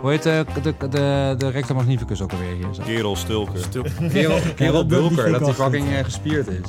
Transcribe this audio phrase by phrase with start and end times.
[0.00, 2.66] Hoe heet de, de, de, de rector magnificus ook alweer hier?
[2.74, 2.82] Zo?
[2.82, 3.60] Kerel Stulker.
[4.12, 6.60] Kerel, Kerel Bulker, dat hij fucking eh, gespierd is.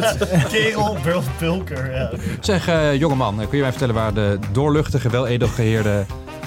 [0.52, 2.10] Kerel Bul- Bulker, ja.
[2.40, 6.04] zeg, eh, jongeman, eh, kun je mij vertellen waar de doorluchtige, wel edelgeheerde,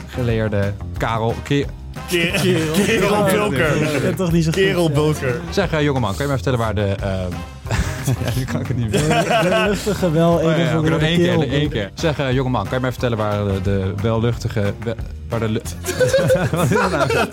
[0.07, 1.36] geleerde Karel...
[1.44, 1.66] Ke-
[2.07, 3.75] Kerel, Kerel Bulker.
[3.95, 4.89] Ik heb toch niet zo goed, Kerel.
[4.91, 5.41] Bulker.
[5.50, 6.95] zeg, eh, jongeman, kun je mij vertellen waar de...
[7.02, 7.32] ehm,
[8.05, 9.07] ja, nu kan ik het niet meer.
[9.43, 10.50] De luchtige, wel Oh, ja,
[11.00, 11.91] één keer, één keer.
[11.93, 14.73] Zeg, eh, jongeman, kan je mij vertellen waar de, de welluchtige...
[14.83, 14.95] wel-
[15.29, 15.50] waar de...
[15.50, 15.61] lu-
[16.51, 17.27] Wat is dat nou?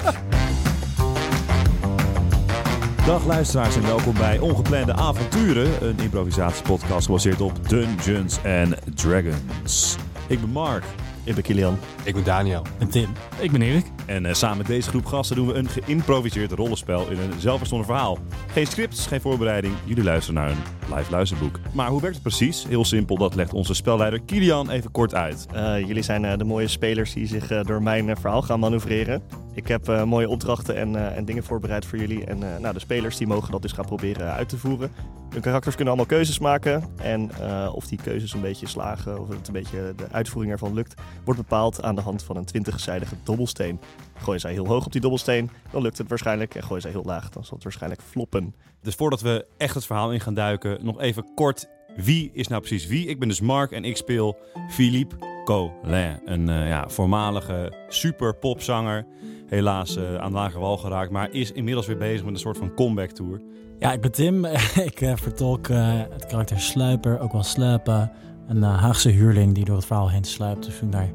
[3.07, 9.97] Dag luisteraars en welkom bij Ongeplande Avonturen, een improvisatiepodcast gebaseerd op Dungeons and Dragons.
[10.27, 10.85] Ik ben Mark
[11.25, 11.79] Ik ben Kilian.
[12.03, 12.63] Ik ben Daniel.
[12.79, 13.09] En Tim.
[13.39, 13.85] Ik ben Erik.
[14.09, 17.87] En eh, samen met deze groep gasten doen we een geïmproviseerd rollenspel in een zelfverstonden
[17.87, 18.19] verhaal.
[18.47, 21.61] Geen scripts, geen voorbereiding, jullie luisteren naar een live luisterboek.
[21.73, 22.67] Maar hoe werkt het precies?
[22.69, 25.47] Heel simpel, dat legt onze spelleider Kilian even kort uit.
[25.53, 29.23] Eh, jullie zijn eh, de mooie spelers die zich door mijn verhaal gaan manoeuvreren.
[29.55, 32.25] Ik heb mooie opdrachten en, en dingen voorbereid voor jullie.
[32.25, 34.91] En nou, de spelers die mogen dat dus gaan proberen uit te voeren.
[35.31, 36.85] Hun karakters kunnen allemaal keuzes maken.
[36.97, 37.31] En
[37.73, 41.41] of die keuzes een beetje slagen, of het een beetje de uitvoering ervan lukt, wordt
[41.41, 43.81] bepaald aan de hand van een 20-zijdige dobbelsteen.
[44.19, 46.55] Gooien zij heel hoog op die dobbelsteen, dan lukt het waarschijnlijk.
[46.55, 48.55] En gooien zij heel laag, dan zal het waarschijnlijk floppen.
[48.83, 51.69] Dus voordat we echt het verhaal in gaan duiken, nog even kort.
[51.97, 53.07] Wie is nou precies wie?
[53.07, 54.39] Ik ben dus Mark en ik speel
[54.71, 56.21] Philippe Collin.
[56.25, 59.07] Een eh, ja, voormalige super popzanger.
[59.47, 62.59] Helaas eh, aan de lage wal geraakt, maar is inmiddels weer bezig met een soort
[62.59, 63.41] van comeback tour.
[63.79, 64.45] Ja, ik ben Tim.
[64.91, 68.13] ik eh, vertolk eh, het karakter Sluiper, ook wel Sluipen.
[68.49, 70.65] Een eh, Haagse huurling die door het verhaal heen sluipt.
[70.65, 71.11] Dus naar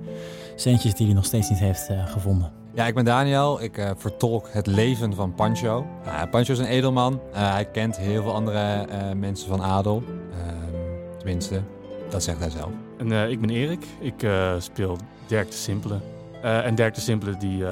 [0.56, 2.63] centjes die hij nog steeds niet heeft gevonden.
[2.76, 3.62] Ja, ik ben Daniel.
[3.62, 5.86] Ik eh, vertolk het leven van Pancho.
[6.06, 7.14] Uh, Pancho is een edelman.
[7.14, 10.04] Uh, hij kent heel veel andere uh, mensen van adel.
[10.32, 11.62] Ehm, tenminste,
[12.10, 12.72] dat zegt hij zelf.
[12.98, 13.86] En uh, ik ben Erik.
[14.00, 16.00] Ik uh, speel Dirk de Simpele.
[16.44, 17.64] Uh, en Dirk de Simpele, die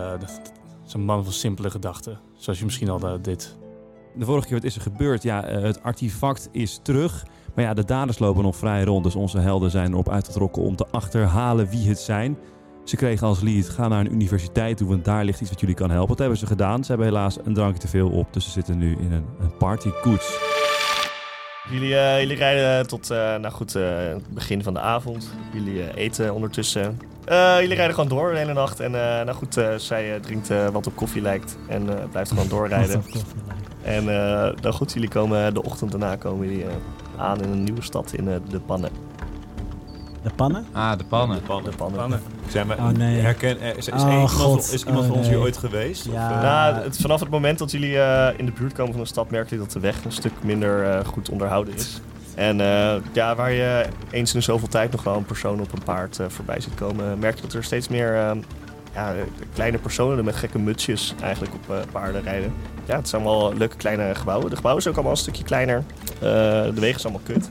[0.85, 2.19] is een man van simpele gedachten.
[2.37, 3.57] Zoals je misschien al dit.
[4.15, 5.23] De vorige keer wat is er gebeurd?
[5.23, 7.25] Ja, het artefact is terug.
[7.55, 9.03] Maar ja, de daders lopen nog vrij rond.
[9.03, 12.37] Dus onze helden zijn erop uitgetrokken om te achterhalen wie het zijn.
[12.83, 15.75] Ze kregen als lead, ga naar een universiteit toe, want daar ligt iets wat jullie
[15.75, 16.07] kan helpen.
[16.07, 16.83] Dat hebben ze gedaan.
[16.83, 19.57] Ze hebben helaas een drankje te veel op, dus ze zitten nu in een, een
[19.57, 20.39] partykoets.
[21.69, 25.29] Jullie, uh, jullie rijden tot uh, nou goed, uh, het begin van de avond.
[25.53, 26.99] Jullie eten ondertussen.
[27.59, 28.79] jullie rijden gewoon door de hele nacht.
[28.79, 33.03] En nou goed, zij drinkt wat op koffie lijkt en blijft gewoon doorrijden.
[33.81, 34.05] en
[34.61, 36.65] nou goed, jullie komen de ochtend daarna komen jullie
[37.17, 38.91] aan in een nieuwe stad in de Pannen.
[40.23, 40.65] De pannen?
[40.71, 41.37] Ah, de pannen.
[41.37, 41.71] De pannen.
[41.71, 42.21] De pannen.
[42.51, 43.19] Zeg maar, oh, nee.
[43.19, 44.73] herken, is, is, oh, één, God.
[44.73, 45.35] is iemand oh, van ons nee.
[45.35, 46.05] hier ooit geweest?
[46.05, 46.29] Ja.
[46.29, 46.41] Of, uh...
[46.41, 49.29] nou, het, vanaf het moment dat jullie uh, in de buurt komen van de stad,
[49.29, 52.01] merken jullie dat de weg een stuk minder uh, goed onderhouden is.
[52.35, 55.83] En uh, ja, waar je eens in zoveel tijd nog wel een persoon op een
[55.83, 58.13] paard voorbij ziet komen, merk je dat er steeds meer
[58.93, 59.13] ja,
[59.53, 62.53] kleine personen met gekke mutsjes eigenlijk op paarden rijden.
[62.85, 64.49] Ja, het zijn wel leuke kleine gebouwen.
[64.49, 65.83] De gebouwen zijn ook allemaal een stukje kleiner.
[66.19, 67.49] de wegen zijn allemaal kut.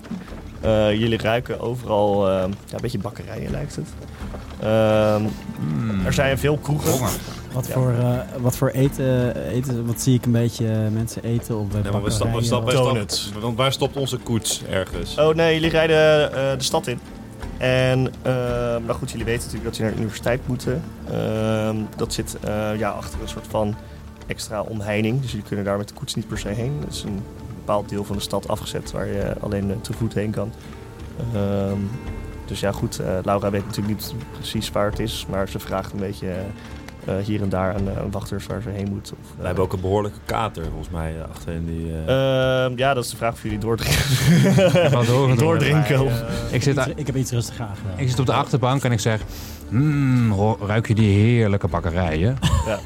[0.65, 3.89] Uh, jullie ruiken overal uh, ja, een beetje bakkerijen, lijkt het.
[4.63, 5.17] Uh,
[5.59, 6.07] mm.
[6.07, 7.09] Er zijn veel kroegen.
[7.53, 7.73] Wat, ja.
[7.73, 11.93] voor, uh, wat voor eten, eten, wat zie ik een beetje mensen eten op nee,
[11.93, 13.31] maar we stappen, stappen, Donuts.
[13.41, 15.19] Want waar stopt onze koets ergens?
[15.19, 17.01] Oh nee, jullie rijden de stad in.
[17.59, 18.13] En
[18.87, 20.83] nou goed, jullie weten natuurlijk dat jullie naar de universiteit moeten.
[21.11, 22.37] Ehm, dat zit
[22.79, 23.77] ja, achter een soort van
[24.27, 25.21] extra omheining.
[25.21, 26.81] Dus jullie kunnen daar met de koets niet per se heen.
[26.81, 27.23] Dat is een
[27.57, 30.53] bepaald deel van de stad afgezet waar je alleen te voet heen kan.
[31.35, 31.91] Um,
[32.51, 35.93] dus ja, goed, uh, Laura weet natuurlijk niet precies waar het is, maar ze vraagt
[35.93, 36.35] een beetje
[37.09, 39.13] uh, hier en daar aan, aan, wachters waar ze heen moet.
[39.13, 41.93] Of, uh, Wij hebben ook een behoorlijke kater volgens mij achter in die.
[42.07, 45.07] Ehm, ja, dat is de vraag of jullie doordrinken.
[45.07, 46.05] door, doordrinken.
[46.05, 47.99] Maar, ik, zit ik, heb iets rustig aangedaan.
[47.99, 49.21] Ik zit op de achterbank en ik zeg.
[49.69, 52.39] Mmm, ruik je die heerlijke bakkerijen?
[52.67, 52.79] Ja.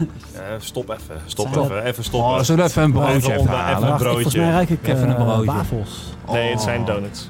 [0.58, 2.30] stop even, stop Zijn even, even stoppen.
[2.30, 3.76] Oh, zullen we even een broodje even, even halen?
[3.76, 4.12] Even een broodje.
[4.12, 5.44] Volgens mij ruik ik even een broodje.
[5.44, 6.14] wafels.
[6.30, 7.28] Nee, het zijn donuts.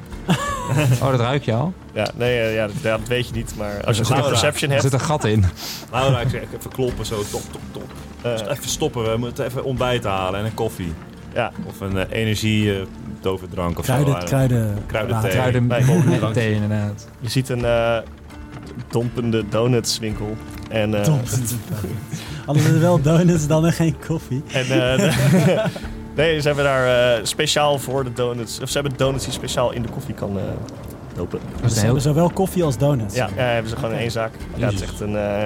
[1.02, 1.72] oh, dat ruik je al?
[1.92, 4.84] Ja, nee, ja, dat, dat weet je niet, maar als je een perception hebt...
[4.84, 5.44] Er zit een gat in.
[5.90, 7.92] Laura, ik zeg even kloppen zo, top, top, top.
[8.26, 10.92] Uh, dus even stoppen, we moeten even ontbijt halen en een koffie.
[11.34, 11.52] Ja.
[11.66, 12.86] Of een uh, energie uh,
[13.20, 14.26] doverdrank of kruiden, zo.
[14.26, 17.08] Kruiden, kruiden Kruiden, kruiden thee, inderdaad.
[17.20, 17.98] Je ziet een uh,
[18.88, 20.36] dompende donutswinkel.
[20.70, 21.06] En, uh,
[22.46, 24.42] Hadden we wel donuts dan en geen koffie.
[24.52, 24.66] En,
[26.14, 28.60] nee, ze hebben daar uh, speciaal voor de donuts.
[28.60, 30.42] Of ze hebben donuts die speciaal in de koffie kan uh,
[31.16, 31.40] lopen.
[31.62, 33.14] Dus ze hebben zowel koffie als donuts.
[33.14, 34.32] Ja, ja hebben ze gewoon in één zaak.
[34.56, 35.12] Ja, het is echt een.
[35.12, 35.44] Uh,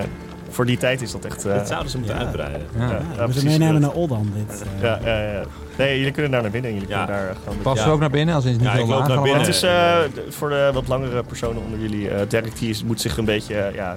[0.51, 1.43] voor die tijd is dat echt.
[1.43, 2.23] dat zouden ze moeten ja.
[2.25, 2.61] uitbreiden.
[2.79, 4.65] Ja, ja, ja, ja we meenemen naar Oldam dit.
[4.81, 5.43] Ja, ja, ja.
[5.79, 6.73] Nee, jullie kunnen daar naar binnen.
[6.73, 7.59] Jullie kunnen daar gewoon.
[7.63, 9.41] Pas ook naar binnen als het niet ja, ik loop naar binnen.
[9.41, 9.97] Het is uh,
[10.29, 12.11] voor de wat langere personen onder jullie.
[12.11, 13.73] Uh, Dirk die is, moet zich een beetje.
[13.75, 13.97] ja,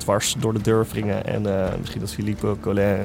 [0.00, 1.26] dwars door de deur wringen.
[1.26, 2.98] En eh, misschien dat Philippe eh,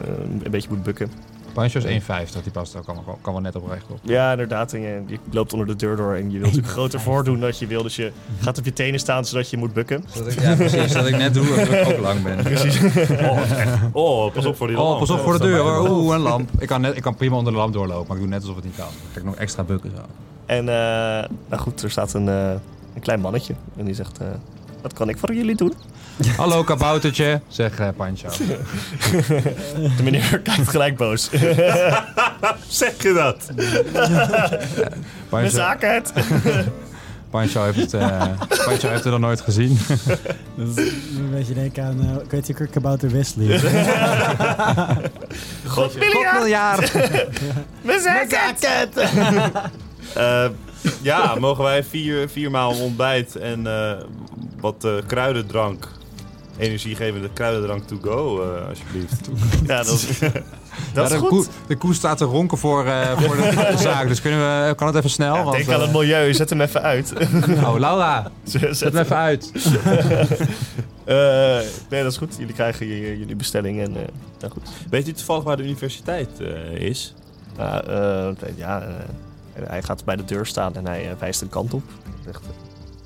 [0.43, 1.11] een beetje moet bukken.
[1.55, 2.43] Pancho is 1,50.
[2.43, 3.99] Die past ook kan, wel- kan wel net op recht op.
[4.01, 4.73] Ja, inderdaad.
[4.73, 7.51] En je, je loopt onder de deur door en je wilt natuurlijk groter voordoen dan
[7.59, 7.83] je wil.
[7.83, 10.03] Dus je gaat op je tenen staan zodat je moet bukken.
[10.13, 10.91] Zodat ik, ja, precies.
[10.93, 12.43] Dat ik net doe dat ik ook lang ben.
[12.43, 12.79] Precies.
[13.93, 15.89] Oh, pas op voor die Oh, pas op voor de deur hoor.
[15.89, 16.49] Oeh, een lamp.
[16.59, 18.55] Ik kan, net, ik kan prima onder de lamp doorlopen, maar ik doe net alsof
[18.55, 18.87] het niet kan.
[19.13, 20.01] Dan ik nog extra bukken zo.
[20.45, 22.49] En eh, nou goed, er staat een, eh,
[22.93, 23.53] een klein mannetje.
[23.77, 24.27] En die zegt, eh,
[24.81, 25.73] wat kan ik voor jullie doen?
[26.37, 28.27] Hallo kaboutertje, zegt eh, Pancho.
[29.97, 31.29] De meneer kijkt gelijk boos.
[32.67, 33.51] Zeg je dat?
[35.29, 36.13] Pancho, zaken het.
[37.29, 38.21] Pancho, heeft, eh,
[38.65, 39.77] Pancho heeft het nog nooit gezien.
[40.55, 43.59] Dat is een beetje denken aan, uh, ik weet je, Kabouter Wesley.
[45.67, 45.95] God
[46.33, 46.93] miljard.
[47.81, 49.09] Mijn zaken het.
[50.15, 50.45] Eh,
[51.01, 53.91] ja, mogen wij vier, vier maal ontbijt en eh,
[54.59, 55.87] wat eh, kruidendrank,
[56.57, 59.29] energiegevende kruidendrank to go, eh, alsjeblieft.
[59.65, 60.31] Ja, dat is, Ja,
[60.93, 61.29] dat is de, goed.
[61.29, 64.87] koe, de koe staat te ronken voor, eh, voor de zaak, dus kunnen we, kan
[64.87, 65.35] het even snel?
[65.35, 67.13] Ja, want, denk aan het eh, milieu, zet hem even uit.
[67.63, 69.51] oh, Laura, Zet zet hem even uit.
[71.05, 71.59] Eh,
[71.89, 72.35] nee, dat is goed.
[72.37, 73.95] Jullie krijgen jullie bestelling en...
[73.97, 74.03] eh
[74.39, 74.69] nou goed.
[74.89, 77.13] Weet u toevallig waar de universiteit eh, is?
[77.57, 78.87] Nou, eh, ja,
[79.53, 81.83] hij gaat bij de deur staan en hij wijst een kant op.
[82.25, 82.41] Zegt,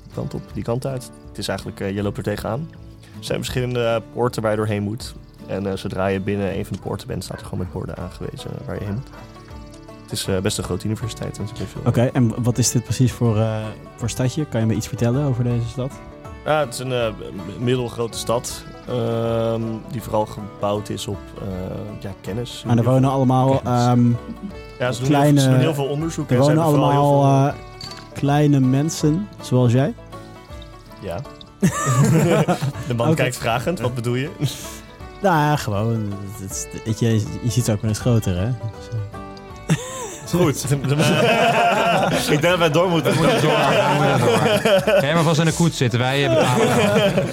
[0.04, 1.10] die kant op, die kant uit.
[1.28, 2.68] Het is eigenlijk, je loopt er tegenaan.
[3.18, 5.14] Er zijn verschillende poorten waar je doorheen moet.
[5.46, 7.96] En eh, zodra je binnen een van de poorten bent, staat er gewoon met borden
[7.96, 9.08] aangewezen waar je heen moet.
[10.02, 11.38] Het is eh, best een grote universiteit.
[11.38, 13.56] En er Oké, en wat is dit precies voor, eh,
[13.96, 14.44] voor stadje?
[14.46, 15.92] Kan je me iets vertellen over deze stad?
[16.44, 17.14] Ja, het is een
[17.58, 18.64] middelgrote stad.
[18.88, 21.18] ehm, die vooral gebouwd is op
[22.00, 22.62] ja, kennis.
[22.66, 24.10] Maar er wonen allemaal, ehm,
[24.78, 26.30] ja, ze doen, kleine- heel, ze doen heel veel onderzoek.
[26.30, 27.60] er en wonen allemaal veel-
[28.12, 29.94] kleine mensen, zoals jij.
[31.00, 31.20] Ja.
[32.88, 34.30] de man kijkt vragend, wat bedoel je?
[35.22, 36.12] Nou ja, gewoon.
[36.84, 38.50] Het je, je ziet ze ook wel eens groter, hè?
[40.26, 40.64] Goed.
[40.70, 43.14] Ik denk dat wij door moeten.
[43.14, 43.50] Moet door.
[43.50, 47.28] Ga jij maar vast in de koets zitten, wij betalen.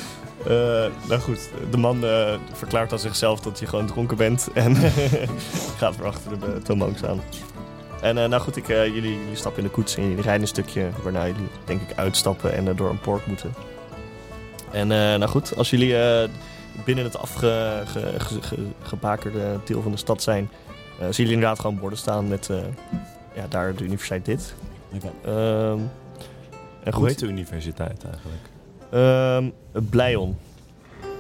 [0.45, 4.75] Eh, nou goed, de man eh, verklaart aan zichzelf dat je gewoon dronken bent en
[5.77, 7.21] gaat weer achter de eh, toonbank staan.
[8.01, 10.41] En eh, nou goed, ik, eh, jullie, jullie stappen in de koets en jullie rijden
[10.41, 13.53] een stukje waarna jullie denk ik uitstappen en door een poort moeten.
[14.77, 16.29] En eh, nou goed, als jullie eh,
[16.85, 20.50] binnen het afgebakerde deel van de stad zijn,
[21.00, 22.57] eh, zien jullie inderdaad gewoon borden staan met eh,
[23.35, 24.53] ja, daar de universiteit dit.
[24.95, 25.12] Oké.
[25.25, 25.79] Ehm,
[26.83, 28.44] en Hoe goed, heet de universiteit eigenlijk?
[28.91, 29.50] ehm,
[29.89, 30.38] Blijon.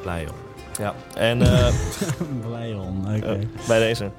[0.05, 0.35] Lion.
[0.79, 1.67] Ja, en eh,
[2.47, 3.39] Blijon, oké.
[3.67, 4.09] bij deze.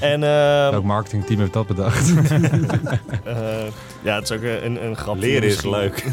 [0.00, 2.10] En ehm, Welk marketingteam heeft dat bedacht?
[3.24, 3.66] eh,
[4.02, 5.20] ja, het is ook een, een, grapje.
[5.20, 6.04] Leren is leuk.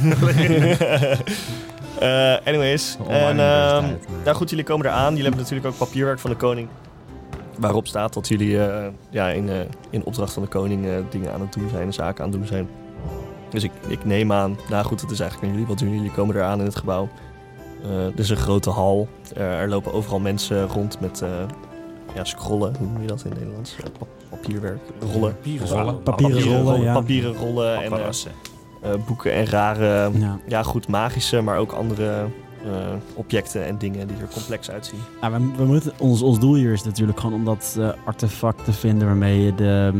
[1.99, 2.97] Eh, anyways.
[2.99, 3.85] Online En, ehm,
[4.23, 5.07] nou goed, jullie komen eraan.
[5.09, 6.67] Jullie hebben natuurlijk ook papierwerk van de koning.
[7.59, 9.55] Waarop staat dat jullie eh, ja, in, eh,
[9.89, 12.47] in opdracht van de koning eh, dingen aan het doen zijn, zaken aan het doen
[12.47, 12.67] zijn.
[13.49, 15.73] Dus ik, ik neem aan, nou goed, het is eigenlijk aan jullie.
[15.75, 16.11] Wat doen jullie?
[16.11, 17.09] komen eraan in het gebouw.
[17.83, 19.07] Eh er is een grote hal.
[19.35, 21.29] Eh, er lopen overal mensen rond met eh,
[22.15, 22.75] ja, scrollen.
[22.77, 23.75] Hoe noem je dat in het Nederlands?
[23.99, 24.79] Pa- papierwerk.
[25.13, 25.35] Rollen.
[25.69, 26.03] Rollen.
[26.03, 26.93] Papieren rollen, ja.
[26.93, 28.31] Papieren rollen en eh, Paparazzen.
[28.31, 28.49] eh,
[29.05, 30.39] boeken en rare, Ja.
[30.47, 32.25] ja goed, magische, maar ook andere
[32.63, 32.71] eh,
[33.13, 34.99] objecten en dingen die er complex uitzien.
[35.21, 38.65] Nou, we, we moeten, ons, ons doel hier is natuurlijk gewoon om dat eh, artefact
[38.65, 39.91] te vinden waarmee je, de,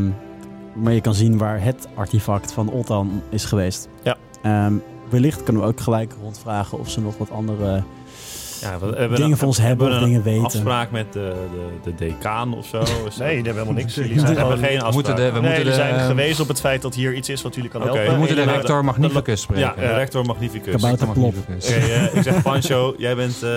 [0.74, 3.88] waarmee je kan zien waar het artefact van Oltan is geweest.
[4.02, 4.16] Ja.
[4.42, 4.74] Ehm,
[5.10, 7.82] wellicht kunnen we ook gelijk rondvragen of ze nog wat andere
[8.64, 10.44] Ja, we hebben dingen voor ons hebben of dingen weten.
[10.44, 12.78] afspraak met de, de, de decaan of zo?
[12.78, 13.94] Nee, die hebben helemaal niks.
[13.94, 14.92] Jullie we zijn hebben geen We afspraak.
[14.94, 17.42] moeten de, we nee, moeten de, zijn gewezen op het feit dat hier iets is
[17.42, 17.90] wat jullie kan Oké.
[17.92, 18.12] helpen.
[18.12, 19.64] we moeten de rector Magnificus spreken.
[19.76, 20.72] Ja, eh, rector Magnificus.
[20.72, 21.18] Kabouter Oké.
[21.18, 21.66] Magnificus.
[21.70, 23.42] eh, ik zeg Pancho, jij bent...
[23.42, 23.50] eh,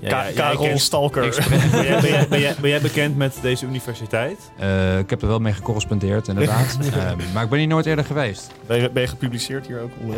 [0.00, 1.46] ja, jij Karel Stalker.
[1.50, 4.50] ben, jij, ben, jij, ben, jij, ben jij bekend met deze universiteit?
[4.58, 6.78] Eh, ik heb er wel mee gecorrespondeerd, inderdaad.
[6.96, 8.50] Ehm, maar ik ben hier nooit eerder geweest.
[8.66, 9.90] Ben je, ben je gepubliceerd hier ook?
[10.02, 10.16] Onder-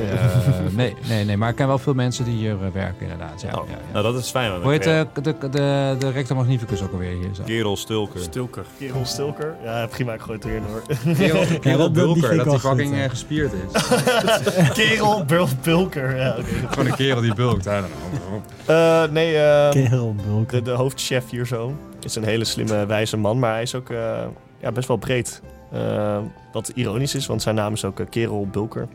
[0.76, 3.40] nee, nee, nee, maar ik ken wel veel mensen die hier eh, werken, inderdaad.
[3.40, 3.87] Ja, Oh, ja, ja.
[3.92, 4.62] Nou, dat is fijn.
[4.62, 7.28] Hoe heet ben de, de, de, de rector Magnificus ook alweer hier?
[7.34, 7.42] Zo?
[7.44, 8.20] Kerel Stulker.
[8.20, 8.64] Stilker.
[8.78, 9.54] Kerel Stalker?
[9.64, 10.82] Ja, prima, ik gooi het erin hoor.
[11.60, 13.02] Kerel, Bulker, dat hij fucking ja.
[13.02, 13.82] eh, gespierd is.
[14.84, 16.36] Kerel Bul- Bulker, ja.
[16.68, 17.66] Gewoon een kerel die bulkt.
[17.66, 18.76] I don't know.
[18.76, 20.50] Eh, nee, eh, Kerel, bulk.
[20.50, 23.90] de, de hoofdchef hier zo is een hele slimme, wijze man, maar hij is ook
[23.90, 24.22] eh,
[24.58, 25.42] ja, best wel breed.
[25.72, 26.18] Eh,
[26.52, 28.88] wat ironisch is, want zijn naam is ook eh, Kerel Bulker.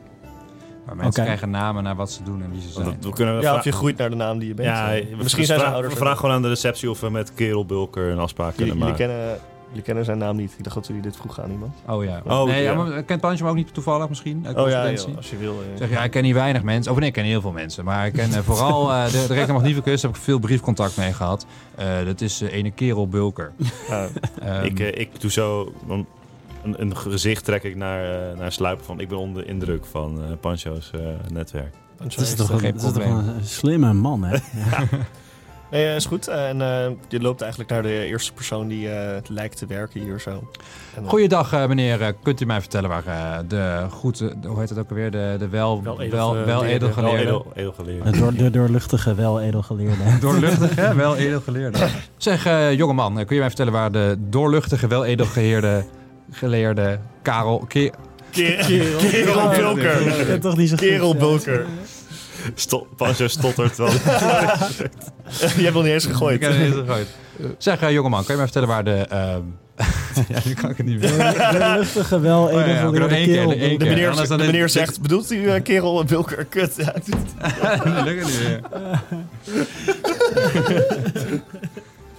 [0.86, 2.98] Maar mensen krijgen namen naar wat ze doen en wie ze zijn.
[3.02, 4.68] We kunnen Ja, of je groeit naar de naam die je bent.
[4.68, 5.94] ja, Eh, we- Misschien zijn vra- ouders...
[5.94, 8.88] We vragen gewoon aan de receptie of we met Kerel Bulker een afspraak jullie, kunnen
[8.88, 9.16] jullie maken.
[9.26, 10.54] kennen Jullie kennen zijn naam niet.
[10.58, 11.76] Ik dacht dat jullie dit vroegen aan iemand.
[11.88, 12.22] Oh ja.
[12.28, 12.72] Oh, nee, ja.
[12.72, 12.78] ja.
[12.78, 14.44] maar kent Pancho hem ook niet toevallig misschien?
[14.48, 15.52] Uit Oh ja, joh, als je wil.
[15.54, 15.78] eh.
[15.78, 16.92] Zeg ja, ik ken niet weinig mensen.
[16.92, 17.86] Of nee, ik ken heel veel mensen.
[17.86, 20.02] Maar ik ken eh, vooral eh, de, de rector Magnificus.
[20.02, 21.46] Daar heb ik veel briefcontact mee gehad.
[21.76, 23.52] Eh, dat is eh, ene kerel Bulker.
[23.90, 25.74] Ehm, ik, eh, ik doe zo...
[26.64, 29.00] een, een gezicht trek ik naar, eh, naar Sluiper van...
[29.00, 31.00] Ik ben onder de indruk van eh, Pancho's eh,
[31.32, 31.74] netwerk.
[31.98, 34.38] Pancho Dat is toch, een, dat is toch een slimme man, hè?
[35.72, 36.28] Nee, is goed.
[36.28, 40.20] En eh, je loopt eigenlijk naar de eerste persoon die eh, lijkt te werken hier
[40.20, 40.50] zo.
[40.96, 42.02] Eh, Goeiedag meneer.
[42.02, 44.20] Eh, kunt u mij vertellen waar eh, de goed...
[44.46, 45.12] hoe heet het ook alweer?
[45.12, 47.22] De, de wel, Wel wel, edel- wel, wel edelgeleerde.
[47.22, 48.04] Edel, edelgeleerd.
[48.14, 50.04] De, door, de doorluchtige, wel edelgeleerde.
[50.22, 51.88] Doorluchtige, wel edelgeleerde.
[52.18, 55.84] Zeg, eh, jongeman, kun je mij vertellen waar de doorluchtige, wel edelgeleerde
[56.32, 57.66] geleerde Karel...
[57.68, 57.92] Ke-
[58.32, 60.28] Kerel, kerel Bulker.
[60.32, 61.16] Ja, toch niet zo Kerel.
[61.16, 61.66] Bulker.
[63.28, 63.90] Stottert wel.
[63.90, 64.00] Je
[65.64, 66.36] hebt nog niet eens gegooid.
[66.36, 67.08] Ik heb het niet gegooid.
[67.58, 69.06] Zeg, eh, jongeman, kan je mij vertellen waar de...
[69.10, 69.42] ehm,
[70.34, 71.10] ja, nu kan ik het niet meer.
[71.18, 73.50] De doorluchtige, wel Oh ja, één keer, kerel.
[73.78, 76.46] De meneer, anders de meneer zegt, bedoelt u eh, kerel Bulker?
[76.46, 76.74] Kut.
[76.78, 77.08] Ja, dat
[78.06, 78.62] lukt het niet meer.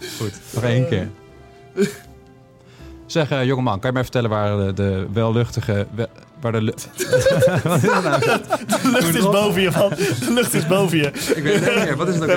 [0.19, 1.09] Goed, nog één keer.
[3.14, 5.87] Zeg, eh, jongeman, kan je mij vertellen waar de, de welluchtige...
[5.94, 6.09] we-
[6.40, 6.61] waar de...
[6.62, 6.73] lu-
[7.64, 8.21] Wat is het nou?
[8.21, 9.88] De lucht is boven je, man.
[9.88, 11.06] De lucht is boven je.
[11.06, 11.97] Ik weet het niet meer.
[11.97, 12.30] Wat is het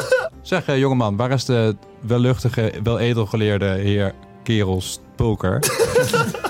[0.00, 0.04] ook
[0.42, 5.58] Zeg, eh, jongeman, waar is de welluchtige, wel edelgeleerde heer Kerels Pulker?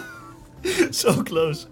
[0.91, 1.67] Zo close.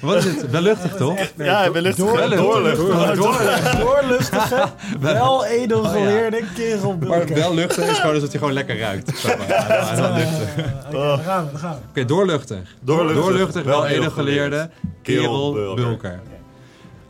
[0.00, 0.50] Wat is het?
[0.50, 1.18] Welluchtig, toch?
[1.36, 2.04] Ja, ik ben luchtig.
[2.04, 3.78] Door- Doorluchtig.
[3.84, 4.68] Doorluchtige,
[5.00, 6.96] wel edelgeleerde kerel.
[7.06, 9.18] Maar welluchtig is gewoon dat hij gewoon lekker ruikt.
[9.18, 9.48] Zeg maar.
[9.58, 10.64] Ja, wel luchtig.
[10.86, 12.04] Oké, Daar gaan we, daar gaan we.
[12.04, 12.76] doorluchtig.
[12.80, 14.70] Doorluchtig, Doorluchtig, wel wel edelgeleerde
[15.02, 16.20] kerel Kerel Bulker.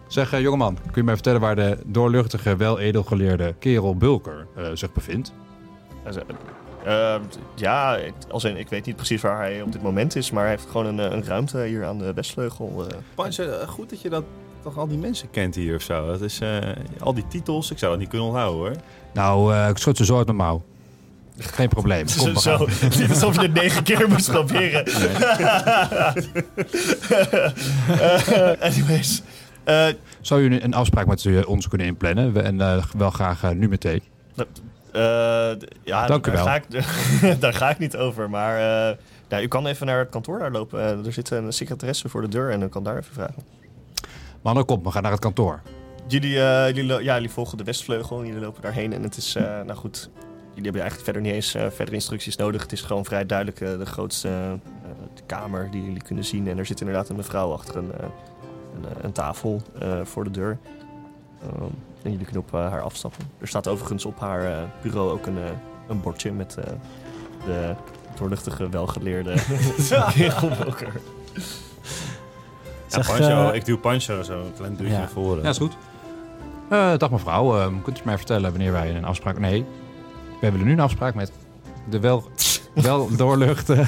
[0.08, 4.64] Zeg, eh, jongeman, kun je mij vertellen waar de doorluchtige, wel edelgeleerde kerel Bulker eh,
[4.74, 5.32] zich bevindt?
[6.84, 7.14] Eh,
[7.54, 10.42] ja, ik, als in, ik weet niet precies waar hij op dit moment is, maar
[10.42, 12.86] hij heeft gewoon een, eh, een ruimte hier aan de Westvleugel.
[12.88, 13.38] eh.
[13.38, 14.24] Eh, goed dat je dat
[14.62, 16.06] toch al die mensen kent hier of zo.
[16.06, 16.58] Dat is eh,
[17.00, 17.70] al die titels.
[17.70, 18.72] Ik zou dat niet kunnen onthouden hoor.
[19.12, 20.62] Nou, eh, ik schud ze zo uit mijn mouw.
[21.38, 22.06] Geen probleem.
[22.16, 22.66] Kom, Zo, we zo.
[22.86, 24.84] Het is alsof je het negen keer moest proberen.
[28.60, 29.22] Anyways.
[29.64, 29.86] Eh,
[30.20, 32.44] Zou u een afspraak met u- ons kunnen inplannen?
[32.44, 34.02] En eh, wel graag nu meteen.
[34.92, 36.44] Eh, ja, Dank u daar wel.
[36.44, 38.30] Ga ik, daar ga ik niet over.
[38.30, 38.96] Maar eh,
[39.28, 40.80] nou, u kan even naar het kantoor daar lopen.
[40.80, 43.42] Eh, er zit een secretaresse voor de deur en u kan daar even vragen.
[44.42, 45.60] Mannen, kom, we gaan naar het kantoor.
[46.06, 46.30] Jullie,
[46.74, 48.92] jullie, ja, jullie volgen de Westvleugel en jullie lopen daarheen.
[48.92, 50.10] En het is, nou goed,
[50.54, 52.62] jullie hebben eigenlijk verder niet eens eh, verdere instructies nodig.
[52.62, 54.58] Het is gewoon vrij duidelijk de grootste
[55.14, 56.48] de kamer die jullie kunnen zien.
[56.48, 57.92] En er zit inderdaad een mevrouw achter een,
[58.74, 59.62] een, een tafel
[60.04, 60.58] voor de deur.
[61.42, 61.62] Ehm,
[62.02, 63.30] en jullie kunnen op eh, haar afstappen.
[63.38, 65.50] Er staat overigens op haar eh, bureau ook een, eh,
[65.88, 66.64] een bordje met eh,
[67.44, 67.74] de
[68.18, 69.34] doorluchtige, welgeleerde
[70.14, 70.92] kerelboker.
[72.88, 74.98] Ja, Pancho, ik duw Pancho zo een klein duwtje Ja.
[74.98, 75.42] naar voren.
[75.42, 75.76] Ja, is goed.
[76.68, 79.38] Eh, dag mevrouw, Ehm, kunt u mij vertellen wanneer wij een afspraak...
[79.38, 79.64] Nee,
[80.40, 81.32] wij willen nu een afspraak met
[81.90, 82.24] de wel,
[82.74, 83.74] wel doorluchte...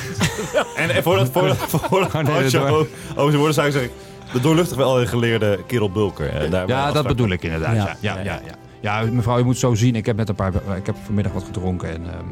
[0.77, 3.91] En, en voordat, voordat, voordat Oh, nee, Pancho door- over zijn woorden zou ik zeggen...
[4.33, 6.29] De doorluchtig wel geleerde kerel Bulker.
[6.29, 7.75] eh, daar Ja, dat bedoel ik inderdaad.
[7.75, 8.17] Ja, Ja.
[8.17, 8.41] ja, ja.
[8.81, 9.11] ja, ja.
[9.11, 9.97] mevrouw, u moet zo zien.
[9.97, 10.53] Ik heb net een paar...
[10.77, 12.07] Ik heb vanmiddag wat gedronken en...
[12.07, 12.25] ehm,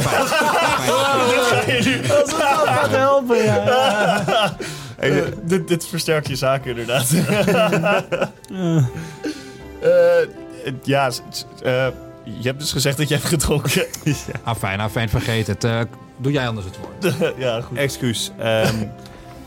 [0.00, 0.02] fijn.
[0.02, 0.26] Fijn.
[2.66, 3.64] gaat helpen, ja.
[5.00, 7.10] Eh, dit, dit versterkt je zaken inderdaad.
[9.82, 11.10] Eh, ja,
[11.62, 11.86] eh,
[12.22, 13.84] je hebt dus gezegd dat je hebt gedronken.
[14.42, 15.64] Ah, fijn, ah, fijn, vergeet het.
[15.64, 15.80] Eh,
[16.16, 17.14] doe jij anders het woord.
[17.38, 17.78] ja, goed.
[17.78, 18.30] Excuus.
[18.38, 18.74] ehm,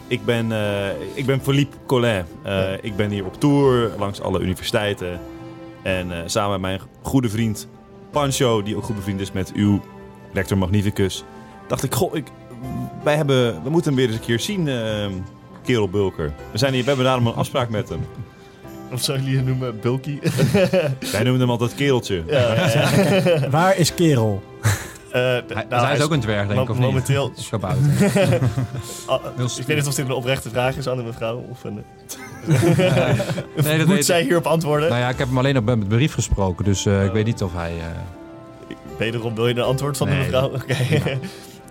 [0.07, 2.24] ik, ben, eh, ik ben Philippe Collin.
[2.43, 5.19] Eh, Ik ben hier op tour langs alle universiteiten.
[5.81, 7.67] En eh, samen met mijn goede vriend
[8.12, 9.81] Pancho, die ook goed bevriend is met uw
[10.33, 11.24] rector Magnificus,
[11.67, 12.27] dacht ik, goh, ik,
[13.03, 15.12] wij hebben, we moeten hem weer eens een keer zien, ehm,
[15.63, 16.33] kerel Bulker.
[16.51, 18.00] We, zijn hier, we hebben daarom een afspraak met hem.
[18.91, 19.79] Of zou jullie het noemen?
[19.79, 20.19] Bulky?
[21.12, 22.24] Wij noemen hem altijd kereltje.
[22.27, 23.50] ja, ja.
[23.50, 24.43] Waar is kerel?
[25.13, 26.86] Eh, Hij, nou, hij is ook een dwerg, denk ik, of niet?
[26.86, 27.32] momenteel.
[27.38, 27.82] Of kabouter.
[29.08, 29.20] Ah,
[29.58, 31.46] ik weet niet of dit een oprechte vraag is aan de mevrouw.
[31.50, 31.84] Of een,
[33.63, 34.25] Nee, dat moet weet zij ik.
[34.25, 34.89] hierop antwoorden?
[34.89, 37.43] Nou ja, ik heb hem alleen op een brief gesproken, dus eh, ik weet niet
[37.43, 37.72] of hij...
[37.79, 37.86] eh,
[38.98, 40.50] Wederom wil je een antwoord van de mevrouw?
[40.53, 40.74] Oké.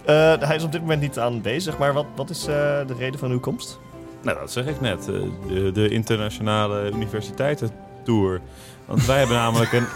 [0.05, 2.47] Eh, hij is op dit moment niet aanwezig, maar wat, wat is eh,
[2.87, 3.79] de reden van uw komst?
[4.23, 5.09] Nou, dat zeg ik net.
[5.09, 5.15] eh,
[5.49, 8.41] De, de internationale universiteitentour.
[8.87, 9.87] Want wij hebben namelijk een,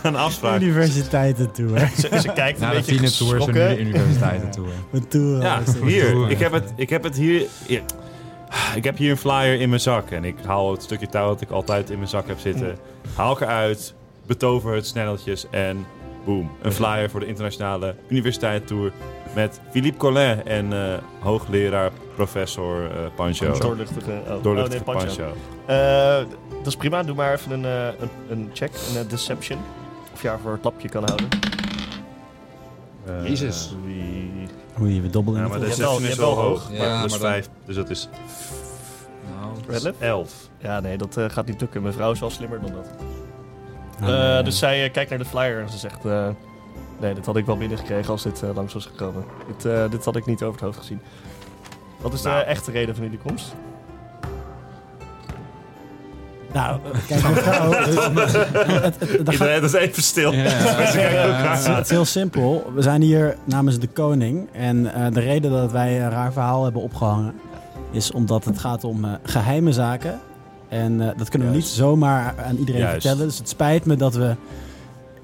[0.08, 0.60] een afspraak.
[0.60, 1.78] Universiteitentour.
[1.98, 4.68] Ze, ze kijkt een na de beetje Fine Tours en nu de universiteiten tour.
[4.92, 5.42] Een tour.
[5.42, 6.10] Ja, hier.
[6.10, 6.30] Tour.
[6.30, 7.82] Ik heb, het, ik heb het hier, hier.
[8.74, 10.10] Ik heb hier een flyer in mijn zak.
[10.10, 12.76] En ik haal het stukje touw dat ik altijd in mijn zak heb zitten.
[13.14, 13.94] Haal ik eruit.
[14.26, 15.46] Betover het snelletjes.
[15.50, 15.86] En
[16.24, 16.50] Boom.
[16.62, 18.92] Een flyer voor de internationale universiteitstour
[19.34, 23.58] met Philippe Collin en eh, hoogleraar professor eh Pancho.
[23.58, 24.22] Doorluchtige...
[24.28, 25.22] Oh, Doorluchtige oh, nee, Pancho.
[25.22, 25.36] Pancho.
[25.66, 27.02] Eh, dat is prima.
[27.02, 29.58] Doe maar even een, eh, een, een check, een deception.
[30.20, 31.28] Of je haar voor het lapje kan houden.
[33.06, 33.74] Eh, Jezus.
[33.84, 34.48] Wie...
[34.80, 36.68] Oei, we dobbelen Ja, het maar de Je deception je is wel hoog.
[36.70, 38.08] maar Ja, plus maar dan- 5, dus dat is
[39.40, 40.00] Nou, Redlip?
[40.00, 40.48] 11.
[40.58, 41.82] Ja, nee, dat eh, gaat niet lukken.
[41.82, 42.86] Mijn vrouw is wel slimmer dan dat.
[44.00, 46.04] Ah, Eh, dus zij eh, kijkt naar de flyer en ze zegt...
[46.04, 46.28] eh,
[47.00, 49.24] nee, dit had ik wel binnengekregen als dit eh, langs was gekomen.
[49.46, 51.00] Dit, eh, dit had ik niet over het hoofd gezien.
[52.00, 52.44] Wat is de Nou.
[52.44, 53.54] echte reden van jullie komst?
[56.52, 60.32] Nou, kijk, mevrouw, het, het, het, dat gaat- Iedereen is even stil.
[60.32, 62.72] Ja, het is- het is heel simpel.
[62.74, 64.48] We zijn hier namens de koning.
[64.52, 67.34] En eh, de reden dat wij een raar verhaal hebben opgehangen...
[67.90, 70.18] is omdat het gaat om eh, geheime zaken.
[70.68, 72.92] En eh, dat kunnen we niet zomaar aan iedereen Juist.
[73.02, 73.26] vertellen.
[73.28, 74.34] Dus het spijt me dat we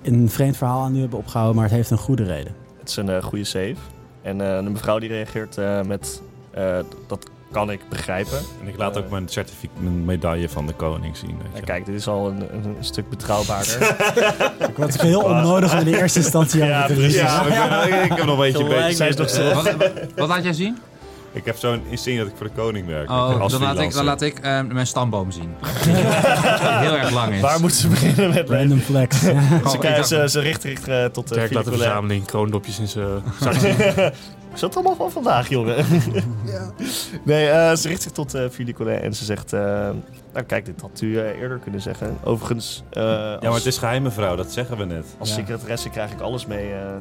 [0.02, 1.56] een vreemd verhaal aan u hebben opgehouden...
[1.56, 2.52] maar het heeft een goede reden.
[2.78, 3.74] Het is een goede save.
[4.22, 6.22] En eh, de mevrouw die reageert eh, met...
[6.50, 8.38] eh, dat kan ik begrijpen.
[8.62, 11.36] En ik laat ook mijn, certific- mijn medaille van de koning zien.
[11.38, 11.64] Weet Ja, je.
[11.64, 13.96] kijk, dit is al een, een, stuk betrouwbaarder.
[14.70, 17.14] Ik was heel onnodig om in de eerste instantie aan Ja, te precies.
[17.14, 18.64] Ja, ik, ben- ik heb nog een beetje...
[18.64, 18.80] Gelijk.
[18.80, 19.54] beetje Zij is nog stil.
[19.54, 19.74] Wat,
[20.16, 20.78] wat laat jij zien?
[21.32, 23.10] ik heb zo'n insignie dat ik voor de koning werk.
[23.10, 25.54] Oh, als dan laat, ik, dan laat ik eh, mijn stamboom zien.
[26.84, 27.40] Heel erg lang is.
[27.40, 28.50] Waar moeten ze beginnen met...
[28.50, 29.18] Random flex.
[29.20, 32.24] Ze, ik kijken- dacht- ze, ze richt richt eh, tot de Dirk laat de verzameling
[32.24, 33.08] kroondopjes in zijn
[34.56, 35.84] Is dat allemaal van vandaag, jongen?
[37.24, 39.52] Nee, eh, ze richt zich tot eh Philippe Collet en ze zegt...
[39.52, 39.60] eh,
[40.32, 42.16] nou kijk, dit had u eerder kunnen zeggen.
[42.24, 44.36] Overigens, eh, Ja, maar als, het is geheim, mevrouw.
[44.36, 45.06] Dat zeggen we net.
[45.18, 45.34] als Ja.
[45.34, 46.96] secretaresse krijg ik alles mee eh, eh,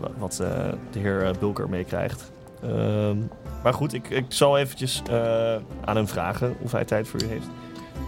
[0.00, 0.48] wa- wat eh,
[0.90, 2.30] de heer Bulker meekrijgt.
[2.62, 3.16] Ehm,
[3.62, 5.54] maar goed, ik, ik zal eventjes eh,
[5.84, 7.46] aan hem vragen of hij tijd voor u heeft.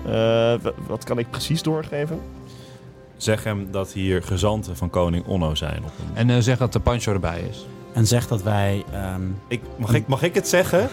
[0.07, 0.13] Eh,
[0.65, 2.21] wa- wat kan ik precies doorgeven?
[3.17, 5.79] Zeg hem dat hier gezanten van koning Onno zijn.
[5.85, 6.17] Op een...
[6.17, 7.67] En eh, zeg dat de Pancho erbij is.
[7.93, 8.85] En zegt dat wij...
[8.93, 10.83] ehm, ik, mag, ik, mag ik het zeggen?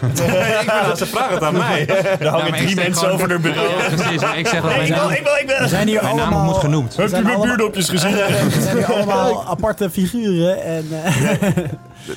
[0.86, 1.86] ben, ze vragen het aan mij.
[2.18, 3.68] Er hangen drie mensen gewoon- over haar bureau.
[3.94, 4.22] Precies.
[4.36, 5.58] Ik zeg dat Nee, mijn ik wil, ik wil, ik wil.
[5.58, 6.30] we zijn hier mijn allemaal...
[6.38, 6.94] naam moet genoemd.
[6.94, 8.12] We zijn allemaal- buurdopjes gezien?
[8.16, 10.62] We zijn hier allemaal aparte figuren.
[10.62, 11.48] En, eh,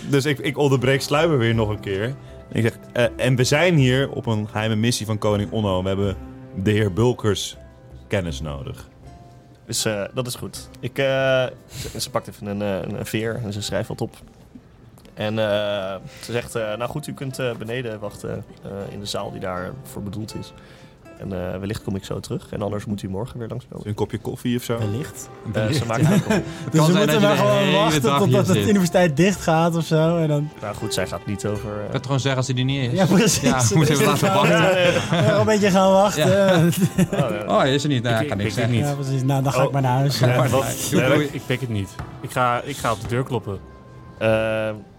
[0.08, 2.04] Dus ik, ik onderbreek Sluimer weer nog een keer.
[2.04, 2.16] En
[2.52, 5.82] ik zeg, eh, en we zijn hier op een geheime missie van koning Onno.
[5.82, 6.15] We hebben
[6.56, 7.58] de heer Bulkers
[8.08, 8.88] kennis nodig.
[9.65, 10.69] Dus eh, dat is goed.
[10.80, 11.06] Ik, eh,
[11.76, 14.15] ze, ze pakt even een, eh, een, een veer en ze schrijft wat op.
[15.13, 15.45] En eh,
[16.21, 19.39] ze zegt, eh, nou goed, u kunt eh, beneden wachten eh, in de zaal die
[19.39, 20.54] daarvoor bedoeld is.
[21.17, 22.47] En eh, wellicht kom ik zo terug.
[22.52, 23.88] En anders moet u morgen weer langskomen.
[23.88, 24.78] Een kopje koffie of zo?
[24.78, 25.30] wellicht.
[25.54, 26.12] Eh, ze maakt al-
[26.71, 30.17] Dus we moeten maar de gewoon wachten totdat de universiteit dicht gaat of zo.
[30.17, 30.49] En dan...
[30.62, 31.69] Nou goed, zij gaat niet over...
[31.69, 32.97] eh, Ik kan het gewoon zeggen als hij er niet is.
[32.99, 33.41] Ja, precies.
[33.41, 34.93] Ja, we moeten even laten wachten.
[35.28, 36.30] Nog een beetje gaan wachten.
[36.30, 36.56] Ja,
[37.23, 37.58] oh, ja.
[37.58, 38.04] Hij is er niet.
[38.04, 38.86] Nou, Ik- ik kan ik niks weet zeggen.
[38.95, 38.95] niet.
[39.06, 39.23] precies.
[39.23, 39.73] Nou, dan ga ik Oh.
[39.73, 40.19] maar naar huis.
[40.19, 40.45] Ja,
[40.91, 41.89] Ja, ik pik het niet.
[42.21, 43.60] Ik ga, ik ga op de deur kloppen.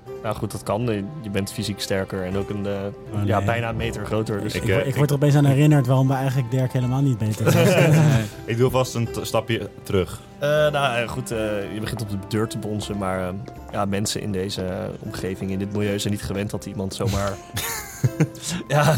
[0.06, 0.82] Eh, nou goed, dat kan.
[1.22, 2.72] Je bent fysiek sterker en ook een, eh,
[3.20, 4.40] Oh, ja, bijna een meter groter.
[4.40, 6.72] Dus Ik, Ik, eh, word- ik word er opeens aan herinnerd waarom we eigenlijk Dirk
[6.72, 7.94] helemaal niet beter zijn.
[8.44, 10.20] Ik doe vast een stapje terug.
[10.38, 11.38] Eh, nou eh, goed, eh,
[11.74, 13.34] je begint op de deur te bonzen, maar eh,
[13.72, 17.32] ja, mensen in deze eh, omgeving, in dit milieu, zijn niet gewend dat iemand zomaar
[18.68, 18.94] ja,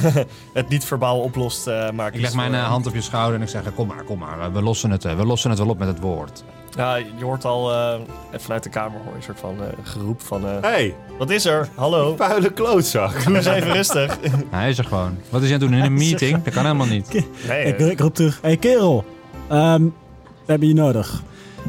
[0.52, 1.66] het niet verbaal oplost.
[1.66, 4.02] eh maar Ik leg mijn eh, hand op je schouder en ik zeg, kom maar,
[4.02, 4.52] kom maar.
[4.52, 6.44] We lossen het, eh, we lossen het wel op met het woord.
[6.76, 7.94] Ja, je hoort al eh,
[8.36, 10.46] vanuit de kamer hoor je een soort van eh, geroep van...
[10.46, 11.68] eh, hey, wat is er?
[11.74, 12.16] Hallo?
[12.16, 13.24] vuile klootzak.
[13.24, 14.18] Doe eens even rustig.
[14.50, 15.18] Hij is er gewoon.
[15.30, 15.78] Wat is hij aan het doen?
[15.78, 16.42] In een meeting?
[16.42, 17.12] Dat kan helemaal niet.
[17.48, 18.38] Nee, ik, eh, ik roep terug.
[18.42, 19.04] Hé hey, kerel,
[19.48, 19.82] ehm,
[20.22, 21.22] we hebben je nodig.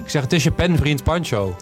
[0.04, 1.56] Ik zeg, het is je penvriend Pancho.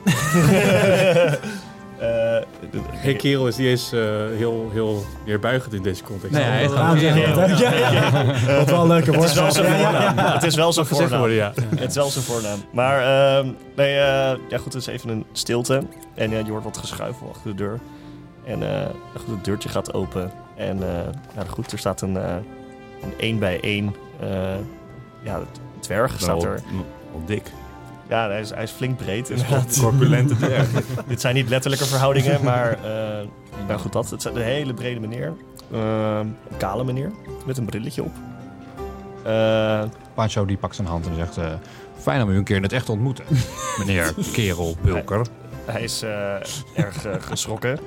[2.74, 4.00] Eh, Hey kerel is die is eh,
[4.38, 6.36] heel, heel neerbuigend in deze context.
[6.36, 7.46] Nee, hij hè?
[7.46, 8.58] Ja, ja.
[8.58, 10.34] Wat wel een leuke het is wel zijn woord.
[10.34, 11.20] Het is wel zijn voornaam.
[11.20, 11.54] worden, ja.
[11.76, 12.60] Het is wel zijn voornaam.
[12.72, 15.84] Maar ehm, nee, eh, ja goed, het is even een stilte.
[16.14, 17.80] En ja, je hoort wat geschuifel achter de deur.
[18.46, 20.32] En eh, goed, het deurtje gaat open.
[20.56, 22.36] En eh, ja, goed, er staat een, eh
[23.02, 24.56] een één bij één eh,
[25.24, 25.40] ja,
[25.80, 26.62] dwerg staat Nou, er.
[27.14, 27.52] Al dik.
[28.10, 29.78] Ja, hij is, hij is flink breed inderdaad.
[29.80, 30.68] Corpulente dwerg.
[31.08, 33.28] Dit zijn niet letterlijke verhoudingen, maar eh,
[33.68, 34.10] nou goed, dat.
[34.10, 35.34] Het is een hele brede meneer.
[35.72, 37.12] Ehm, een kale meneer,
[37.46, 38.12] met een brilletje op.
[39.24, 41.54] Eh, Pancho die pakt zijn hand en zegt, eh,
[41.98, 43.26] fijn om u een keer in het echt te ontmoeten.
[43.80, 45.26] Meneer Kerel Bulker.
[45.66, 46.34] Hij is eh,
[46.76, 47.80] erg geschrokken.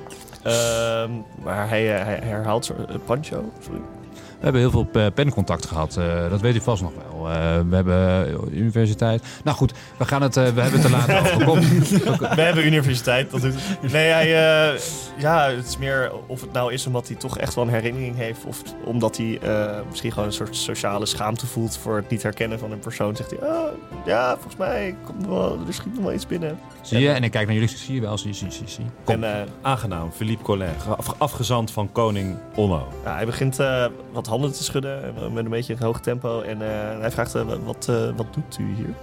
[0.43, 1.11] Ehm,
[1.43, 2.73] maar hij, hij herhaalt zo,
[3.05, 3.51] Pancho.
[3.63, 3.79] Sorry.
[4.11, 5.97] We hebben heel veel eh, pencontact gehad.
[5.97, 7.18] eh, dat weet u vast nog wel.
[7.27, 9.23] Eh, we hebben universiteit.
[9.43, 11.45] Nou goed, we gaan het, eh, we hebben het er later over.
[11.45, 11.59] Kom.
[12.35, 13.31] We hebben universiteit.
[13.31, 13.53] Dat doet.
[13.91, 14.25] Nee, hij,
[14.73, 14.79] eh,
[15.17, 18.15] ja, het is meer of het nou is omdat hij toch echt wel een herinnering
[18.15, 18.45] heeft.
[18.45, 22.59] Of omdat hij eh, misschien gewoon een soort sociale schaamte voelt voor het niet herkennen
[22.59, 23.15] van een persoon.
[23.15, 23.63] Zegt hij, oh,
[24.05, 26.59] ja, volgens mij komt er, wel, er schiet nog wel iets binnen.
[26.81, 27.09] Zie je?
[27.09, 28.85] En ik kijk naar jullie, zie je wel, zie, zie, zie, zie.
[29.03, 29.23] Kom.
[29.23, 32.87] En eh, Aangenaam, Philippe Collin, af- afgezant van koning Onno.
[33.03, 36.41] ja, hij begint eh, wat handen te schudden eh, met een beetje een hoog tempo.
[36.41, 38.93] En eh, hij vraagt, eh, wat, eh, wat doet u hier?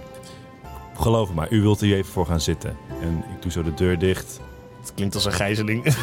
[0.99, 2.77] Geloof me maar, u wilt hier even voor gaan zitten.
[3.01, 4.39] En ik doe zo de deur dicht.
[4.81, 5.83] Het klinkt als een gijzeling.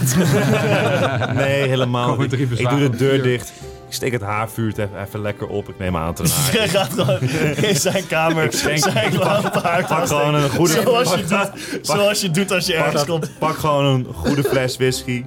[1.35, 2.33] Nee, helemaal niet.
[2.33, 3.53] Ik doe de deur dicht.
[3.88, 5.69] Ik steek het haarvuur even, even lekker op.
[5.69, 7.21] Ik neem aan te hij gaat gewoon
[7.57, 10.73] in zijn kamer schenk- zijn haard Pak gewoon een goede...
[10.73, 13.31] Zoals je, pak, doet, zoals je doet als je ergens komt.
[13.38, 15.25] pak gewoon een goede fles whisky.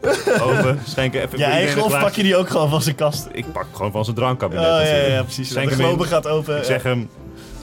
[0.42, 0.78] Open.
[0.86, 3.28] Schenk even Je eigen of pak je die ook gewoon van zijn kast?
[3.32, 4.64] Ik pak gewoon van zijn Oh, drankkabinet.
[4.64, 5.48] ja, ja, ja, precies.
[5.48, 5.88] Schenk de hem in.
[5.88, 6.56] globe gaat open.
[6.58, 7.08] Ik zeg hem,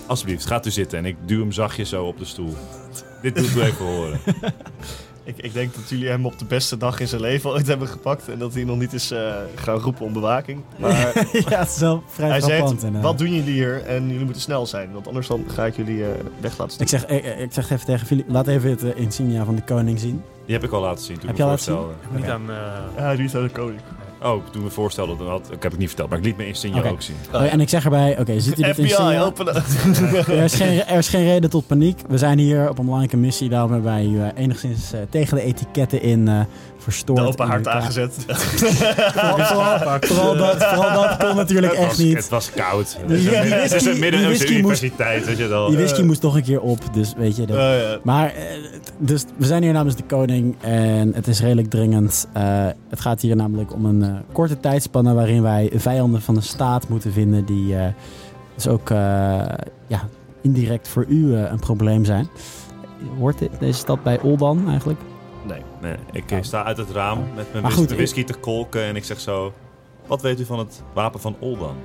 [0.06, 0.98] alsjeblieft, gaat u zitten.
[0.98, 2.56] En ik duw hem zachtjes zo op de stoel.
[3.22, 4.20] Dit doet u even horen.
[5.24, 7.88] ik, ik denk dat jullie hem op de beste dag in zijn leven ooit hebben
[7.88, 8.30] gepakt.
[8.30, 10.62] En dat hij nog niet is eh, gaan roepen om bewaking.
[10.78, 10.92] Maar
[11.50, 13.84] ja, het is wel vrij hij zegt, wat doen jullie hier?
[13.86, 14.92] En jullie moeten snel zijn.
[14.94, 17.08] Want anders dan ga ik jullie eh, weg laten Ik sturen.
[17.10, 20.00] zeg, ik, ik zeg even tegen Filip, laat even het eh, insignia van de koning
[20.00, 20.24] zien.
[20.48, 22.18] Die heb ik al laten zien toen Heb ik je me al laten voorstelde.
[22.22, 22.50] Niet aan...
[22.98, 23.80] eh, Ja, die is aan de koning.
[24.24, 26.48] Oh, toen we voorstelden, dan had, ik heb het niet verteld, maar ik liet mijn
[26.48, 26.90] insignia Oké.
[26.90, 27.16] ook zien.
[27.34, 29.56] Oh, en ik zeg erbij, oké, ziet u dit FBI, openen.
[30.28, 32.00] Er is, geen, er is geen reden tot paniek.
[32.08, 33.50] We zijn hier op een belangrijke missie.
[33.50, 36.40] Daarom hebben wij u eh, enigszins eh, tegen de etiketten in eh
[36.92, 37.20] verstoord.
[37.20, 37.70] De open kamer.
[37.70, 38.14] aangezet.
[38.28, 42.16] Vooral, vooral, vooral dat, vooral dat kon natuurlijk het, echt was, niet.
[42.16, 42.86] het was koud.
[42.86, 45.48] Is een die midden- het is whisky- een midden die whisky moest- universiteit, weet je
[45.48, 45.68] wel.
[45.68, 47.46] Die whisky moest nog een keer op, dus weet je.
[47.46, 47.56] Dat.
[47.58, 47.98] Oh, ja.
[48.04, 48.34] Maar, eh,
[48.98, 52.28] dus we zijn hier namens de koning en het is redelijk dringend.
[52.34, 52.44] Eh,
[52.90, 56.90] het gaat hier namelijk om een eh, korte tijdspanne waarin wij vijanden van de staat
[56.90, 57.86] moeten vinden die eh,
[58.56, 58.98] dus ook eh,
[59.88, 60.02] ja,
[60.42, 62.28] indirect voor u een probleem zijn.
[63.20, 65.00] Hoort dit, deze stad bij Oldan eigenlijk?
[65.46, 65.62] Nee.
[65.82, 68.34] Nee, ik eh, sta uit het raam met mijn Maar whis- goed, de whisky te
[68.34, 69.54] kolken en ik zeg zo...
[70.08, 71.76] Wat weet u van het wapen van Oldan?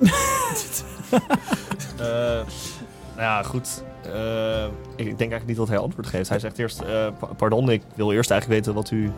[1.98, 2.46] Eh, nou
[3.16, 3.82] ja, goed.
[4.02, 4.64] Eh,
[4.96, 6.28] ik denk eigenlijk niet dat hij antwoord geeft.
[6.28, 6.82] Hij zegt eerst,
[7.18, 9.10] pa- pardon, ik wil eerst eigenlijk weten wat u,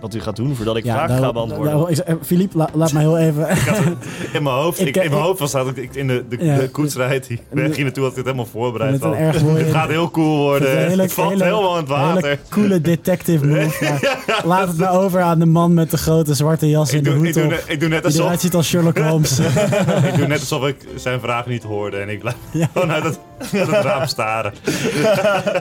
[0.00, 1.88] wat u gaat doen voordat ik vragen ga daar- beantwoorden.
[1.88, 3.48] ik zeg, eh, la- laat mij heel even...
[4.36, 6.24] In mijn hoofd, Ik, ik, eh, in mijn ik- hoofd was dat ik, in de,
[6.28, 6.56] de, Ja.
[6.56, 9.00] de koetsrijd die weg hier naartoe had ik het helemaal voorbereid.
[9.00, 9.16] mooie...
[9.62, 10.88] Het gaat heel cool Het worden.
[10.88, 12.24] hele- het valt hele- helemaal in het water.
[12.24, 13.84] hele coole detective move.
[14.28, 17.10] maar laat het nou over aan de man met de grote zwarte jas Ik de
[17.10, 17.62] hoed ik, doe op.
[17.66, 19.38] ik doe net alsof ziet als Sherlock Holmes.
[19.38, 22.36] ik doe net alsof ik zijn vraag niet hoorde en ik blijf
[22.72, 23.18] gewoon uit het,
[23.52, 24.52] uit het raam staren.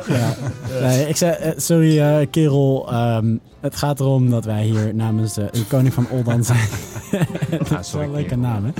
[0.07, 0.35] Ja.
[0.81, 5.33] Nee, ik zei, eh, sorry eh, kerel, ehm, het gaat erom dat wij hier namens
[5.33, 6.67] de, koning van Oldan zijn.
[7.69, 8.71] dat is wel een leuke naam, hè?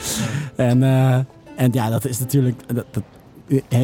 [0.56, 1.14] En, eh,
[1.56, 2.62] en ja, dat is natuurlijk...
[2.76, 3.04] Dat, dat,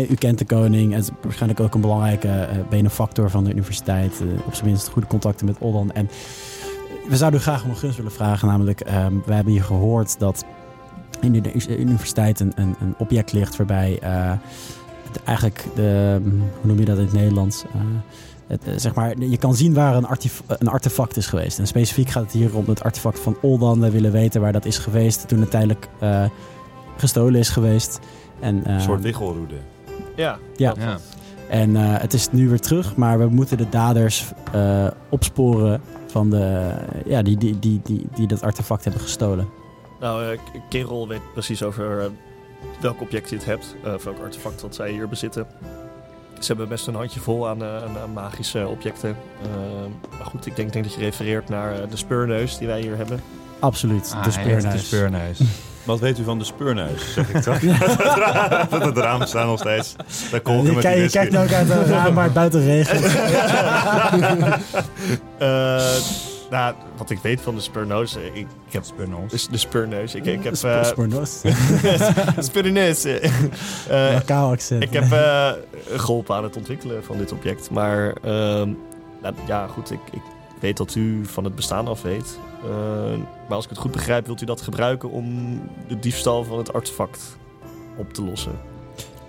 [0.09, 0.93] u, kent de koning.
[0.93, 4.21] Het is waarschijnlijk ook een belangrijke eh, benefactor van de universiteit.
[4.21, 5.91] eh, op zijn minst goede contacten met Oldan.
[5.91, 6.09] En
[7.09, 8.47] we zouden u graag om een gunst willen vragen.
[8.47, 10.45] Namelijk, ehm, we hebben hier gehoord dat
[11.21, 13.97] in de, de universiteit een, een, een object ligt waarbij...
[15.11, 17.63] de- eigenlijk de, hm, hoe noem je dat in het Nederlands?
[18.47, 21.59] Eh, het, eh, zeg maar, je kan zien waar een, artef- een artefact is geweest.
[21.59, 23.79] En specifiek gaat het hier om het artefact van Oldan.
[23.79, 26.25] We willen weten waar dat is geweest toen het tijdelijk eh,
[26.97, 27.99] gestolen is geweest.
[28.39, 29.55] En, eh, Een soort wiggelroede.
[30.15, 30.37] Ja.
[30.55, 30.73] Ja.
[30.77, 30.97] Ja.
[31.49, 36.29] en eh, het is nu weer terug, maar we moeten de daders eh, opsporen van
[36.29, 36.71] de,
[37.05, 39.47] ja, die, die, die, die, die dat artefact hebben gestolen.
[39.99, 42.05] Nou, eh, Kerel weet precies over eh,
[42.81, 43.75] welk object je het hebt.
[43.83, 45.47] eh, of welk artefact dat zij hier bezitten.
[46.39, 49.09] Ze hebben best een handje vol aan, eh, aan, aan magische objecten.
[49.41, 49.47] Eh,
[50.17, 52.97] maar goed, ik denk, denk dat je refereert naar eh, de speurneus die wij hier
[52.97, 53.21] hebben.
[53.59, 54.71] Absoluut, Ah, de heeft speurneus.
[54.81, 55.39] De speurneus.
[55.83, 57.59] Wat weet u van de speurneus, zeg ik toch?
[58.79, 59.95] Dat het raam staat nog steeds.
[60.31, 61.17] Daar kolken Je, met kijk- die je whisky.
[61.17, 63.05] kijkt nou ook uit een raam waar het buiten regent.
[65.37, 65.81] Eh,
[66.55, 68.15] nou, wat ik weet van de speurneus...
[68.15, 69.31] eh, ik, ik heb Speurneus.
[69.31, 70.15] dus de speurneus.
[70.15, 70.53] Ik, ik heb...
[70.63, 71.41] Eh Speurneus.
[72.49, 73.03] speurneus.
[73.05, 73.23] eh,
[74.09, 74.83] eh, Lokaal accent.
[74.83, 75.51] Ik heb eh,
[75.95, 77.69] geholpen aan het ontwikkelen van dit object.
[77.69, 78.69] Maar ehm,
[79.21, 80.21] nou, ja, goed, ik, ik
[80.59, 82.39] weet dat u van het bestaan af weet.
[82.63, 82.69] Eh,
[83.47, 86.73] maar als ik het goed begrijp, wilt u dat gebruiken om de diefstal van het
[86.73, 87.37] artefact
[87.97, 88.59] op te lossen.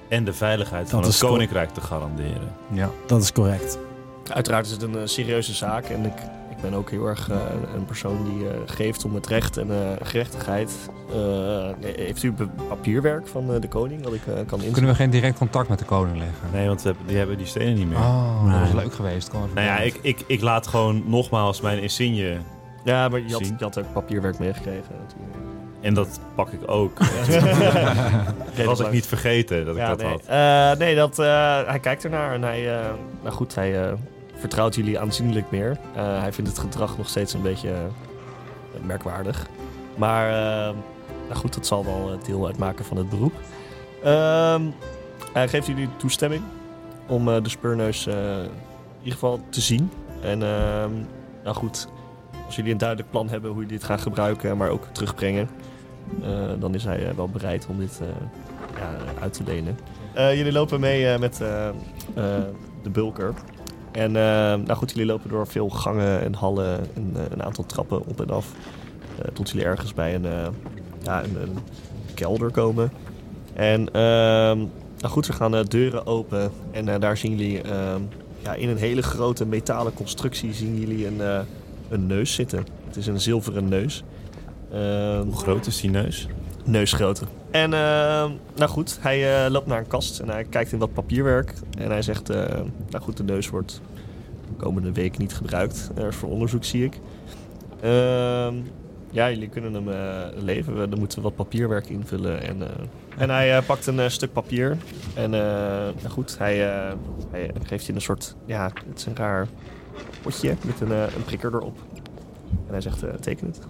[0.08, 2.54] En de veiligheid van het koninkrijk te garanderen.
[2.72, 2.90] Ja.
[3.06, 3.78] Dat is correct.
[4.32, 6.12] Uiteraard is het een serieuze zaak en ik,
[6.56, 7.36] ik ben ook heel erg eh,
[7.74, 10.70] een persoon die eh, geeft om het recht en eh, gerechtigheid.
[11.12, 12.34] Eh, heeft u
[12.68, 14.72] papierwerk van eh, de koning dat ik eh, kan inzien?
[14.72, 16.36] Kunnen we geen direct contact met de koning leggen?
[16.52, 17.98] Nee, want we hebben- die hebben die stenen niet meer.
[17.98, 18.82] Oh, dat was Nee.
[18.82, 19.28] leuk geweest.
[19.30, 22.36] Kom Nou ja, ik, ik, ik laat gewoon nogmaals mijn insigne.
[22.84, 25.34] Ja, maar je had, je had ook papierwerk meegekregen natuurlijk.
[25.80, 26.98] En dat pak ik ook.
[28.56, 30.08] Dat was ik niet vergeten dat ik Ja, dat nee.
[30.10, 30.22] had.
[30.26, 32.84] Eh, nee, dat, eh, hij kijkt ernaar en hij, eh,
[33.22, 33.92] nou goed, hij eh,
[34.38, 35.78] vertrouwt jullie aanzienlijk meer.
[35.94, 39.46] Eh, hij vindt het gedrag nog steeds een beetje eh, merkwaardig.
[39.96, 40.74] Maar eh,
[41.24, 43.32] nou goed, dat zal wel deel uitmaken van het beroep.
[44.02, 44.62] Ehm,
[45.32, 46.42] hij geeft jullie toestemming
[47.06, 48.48] om de speurneus in
[48.98, 49.90] ieder geval te zien.
[50.20, 50.90] En ehm,
[51.44, 51.88] nou goed,
[52.46, 55.48] als jullie een duidelijk plan hebben hoe jullie dit gaan gebruiken, maar ook terugbrengen,
[56.58, 58.00] dan is hij wel bereid om dit
[58.76, 59.78] ja, uit te lenen.
[60.14, 61.36] Jullie lopen mee met
[62.82, 63.34] de bulker.
[63.96, 64.22] En eh,
[64.66, 68.20] nou goed, jullie lopen door veel gangen en hallen en eh, een aantal trappen op
[68.20, 68.52] en af.
[69.18, 70.26] eh, tot jullie ergens bij een,
[71.02, 71.58] ja, een, een
[72.14, 72.92] kelder komen.
[73.54, 74.58] En ehm,
[74.98, 76.50] nou goed, er gaan deuren open.
[76.70, 78.00] En daar zien jullie ehm,
[78.42, 81.44] ja, in een hele grote metalen constructie zien jullie een,
[81.88, 82.66] een neus zitten.
[82.86, 84.02] Het is een zilveren neus.
[84.72, 86.28] Ehm, Hoe groot is die neus?
[86.64, 87.24] neusgrootte.
[87.56, 90.92] En eh, nou goed, hij eh, loopt naar een kast en hij kijkt in wat
[90.92, 91.52] papierwerk.
[91.78, 93.80] En hij zegt, eh, nou goed, de neus wordt
[94.48, 96.98] de komende week niet gebruikt eh, voor onderzoek, zie ik.
[97.80, 98.54] Ehm,
[99.10, 99.88] ja, jullie kunnen hem
[100.44, 100.90] leveren.
[100.90, 102.42] Dan moeten we wat papierwerk invullen.
[102.42, 102.62] En,
[103.18, 104.76] en hij pakt een stuk papier.
[105.14, 106.56] En nou goed, hij,
[107.30, 109.46] hij geeft je een soort, ja, het is een raar
[110.22, 111.78] potje met een, een prikker erop.
[112.50, 113.60] En hij zegt, teken het.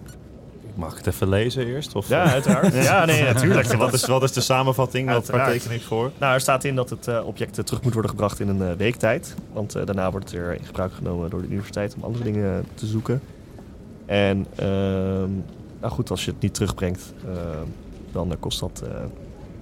[0.77, 1.95] Mag ik het even lezen eerst?
[1.95, 2.75] Of, Ja, uiteraard.
[2.91, 3.73] ja, nee, natuurlijk.
[3.73, 5.09] Wat is, wat is de samenvatting?
[5.11, 6.11] Wat waar teken ik voor?
[6.19, 8.63] Nou, er staat in dat het eh, object eh, terug moet worden gebracht in een
[8.63, 9.35] eh, week tijd.
[9.53, 12.67] Want eh, daarna wordt het weer in gebruik genomen door de universiteit om andere dingen
[12.75, 13.21] te zoeken.
[14.07, 15.31] En ehm,
[15.81, 17.67] nou goed, als je het niet terugbrengt, ehm,
[18.13, 18.91] dan eh, kost dat eh,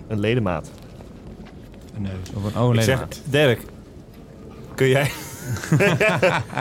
[0.09, 0.71] een ledemaat.
[1.97, 2.13] Een neus.
[2.35, 3.61] Of een oh, ik nee, zeg, Dirk,
[4.75, 5.11] kun jij...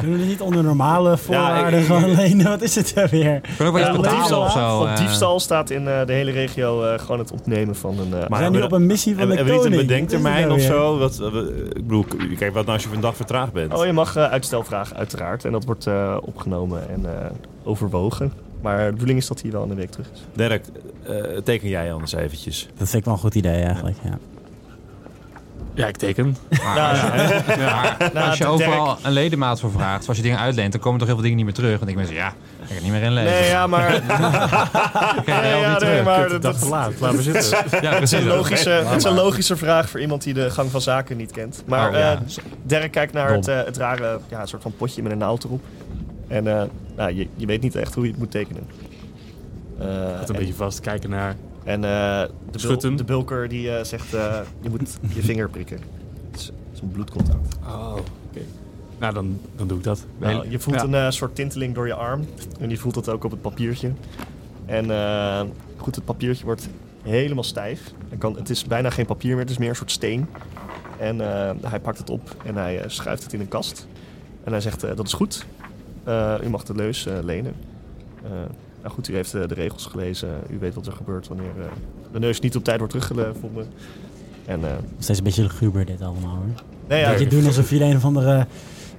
[0.02, 2.46] Doen we niet onder normale voorwaarden lenen?
[2.46, 3.42] Wat is het er weer?
[3.58, 4.80] Kan ook wel Ja, diefstal, of zo.
[4.80, 4.98] op eh.
[4.98, 8.14] diefstal staat in eh, de hele regio eh, gewoon het ontnemen van een...
[8.14, 9.88] eh, We Maar zijn nu op een missie van Hebben de we niet een koning.
[9.88, 10.98] bedenktermijn of er zo?
[10.98, 11.22] Wat,
[11.70, 12.06] ik bedoel,
[12.38, 13.74] kijk, wat nou als je een dag vertraagd bent?
[13.74, 15.46] Oh, je mag eh, uitstel vragen, uiteraard.
[15.46, 17.26] En dat wordt eh, opgenomen en eh,
[17.64, 18.34] overwogen.
[18.62, 20.24] Maar de bedoeling is dat hij wel in een week terug is.
[20.34, 20.66] Dirk,
[21.08, 22.68] eh, teken jij anders eventjes.
[22.78, 23.98] Dat vind ik wel een goed idee eigenlijk.
[24.04, 24.18] Ja.
[25.76, 26.38] Ja, ik teken.
[26.64, 30.40] Maar, Nou, ja, maar Nou, als je overal een ledemaat voor vraagt, zoals je dingen
[30.40, 31.82] uitleent, dan komen toch heel veel dingen niet meer terug.
[31.82, 33.32] En ik mensen, ja, ik kan er niet meer inlezen.
[33.32, 33.94] Nee, ja, maar...
[33.96, 34.02] Ik
[35.26, 36.92] Nee, ja, niet nee, maar dat, laat.
[37.00, 37.58] Laat maar zitten.
[37.82, 40.72] Ja, Het is, een logische, het is een logische vraag voor iemand die de gang
[40.72, 41.64] van zaken niet kent.
[41.66, 42.12] Maar Oh, ja.
[42.14, 42.20] eh,
[42.64, 45.62] Derek kijkt naar het, eh, het rare ja, soort van potje met een naald erop.
[46.28, 46.64] En eh,
[46.96, 48.64] nou, je, je weet niet echt hoe je het moet tekenen.
[49.80, 50.80] Eh, Gaat een en beetje vast.
[50.80, 51.36] Kijken naar...
[51.64, 55.78] en eh, de, bul- de bulker die eh, zegt, eh, je moet je vinger prikken.
[56.32, 57.56] Het is, het is een bloedcontact.
[57.66, 57.96] Oh,
[58.30, 58.42] oké.
[59.00, 60.06] Nou, dan, dan doe ik dat.
[60.18, 60.84] Nou, je voelt Ja.
[60.84, 62.26] een eh, soort tinteling door je arm.
[62.60, 63.92] En je voelt dat ook op het papiertje.
[64.66, 65.42] En eh,
[65.78, 66.70] goed, het papiertje wordt
[67.02, 67.92] helemaal stijf.
[68.10, 70.28] Het, kan, het is bijna geen papier meer, het is meer een soort steen.
[71.00, 73.88] En eh, hij pakt het op en hij eh, schuift het in een kast.
[74.44, 75.46] En hij zegt, eh, dat is goed.
[76.04, 77.54] Eh, u mag de leus eh, lenen.
[78.84, 80.30] Nou goed, u heeft eh, de regels gelezen.
[80.50, 81.66] U weet wat er gebeurt wanneer eh,
[82.12, 83.68] de neus niet op tijd wordt teruggevonden.
[84.46, 86.64] En eh, steeds een beetje luguber dit allemaal hoor.
[86.88, 88.48] nee, ja, dat je doen alsof jullie een of andere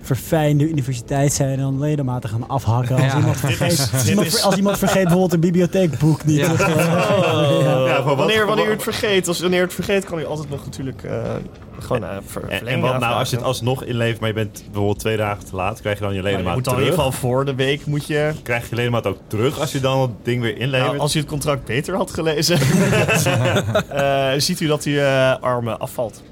[0.04, 2.94] verfijnde universiteit zijn en dan ledematen gaan afhakken.
[2.96, 3.16] Als, Ja.
[3.16, 6.36] iemand, vergeet, als, iemand, is- als iemand vergeet bijvoorbeeld een bibliotheekboek niet.
[6.36, 6.44] Ja.
[6.52, 7.86] terug te- Oh, Ja.
[7.86, 10.64] Ja, wanneer, wanneer u het vergeet, als wanneer u het vergeet, kan u altijd nog
[10.64, 11.12] natuurlijk eh,
[11.78, 15.16] gewoon ver, En, wat nou als je het alsnog inlevert, maar je bent bijvoorbeeld twee
[15.16, 16.92] dagen te laat, krijg je dan je Nou, je ledemaat moet dan in terug?
[16.96, 18.32] ieder geval voor de week moet je.
[18.42, 20.88] Krijg je ledemaat ook terug als je dan het ding weer inlevert?
[20.90, 22.58] Nou, als u het contract beter had gelezen,
[23.88, 26.22] eh, ziet u dat uw eh, armen afvalt.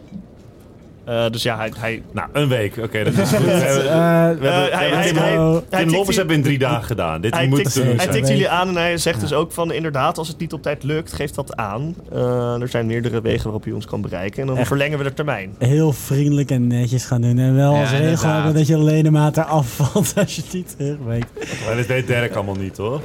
[1.04, 2.76] Eh, dus ja, hij, hij, Nou, een week.
[2.76, 3.44] Oké, dat is goed.
[3.44, 6.58] We Eh, hebben- eh, we hebben- Eh, hebben- hij- hij Tim u- hebben in drie
[6.58, 7.20] dagen gedaan.
[7.20, 9.22] Dit hij moet tikt, hij tikt jullie aan en hij zegt Ja.
[9.22, 11.94] dus ook van inderdaad, als het niet op tijd lukt, geef dat aan.
[12.12, 14.66] Eh, er zijn meerdere wegen waarop u ons kan bereiken en dan Echt.
[14.68, 15.54] verlengen we de termijn.
[15.58, 17.38] heel vriendelijk en netjes gaan doen.
[17.38, 20.74] En wel Ja, als regel hebben dat je ledemaat eraf valt als je het niet
[20.76, 21.26] terugweekt.
[21.66, 23.00] Maar dit weet Dirk allemaal niet, toch?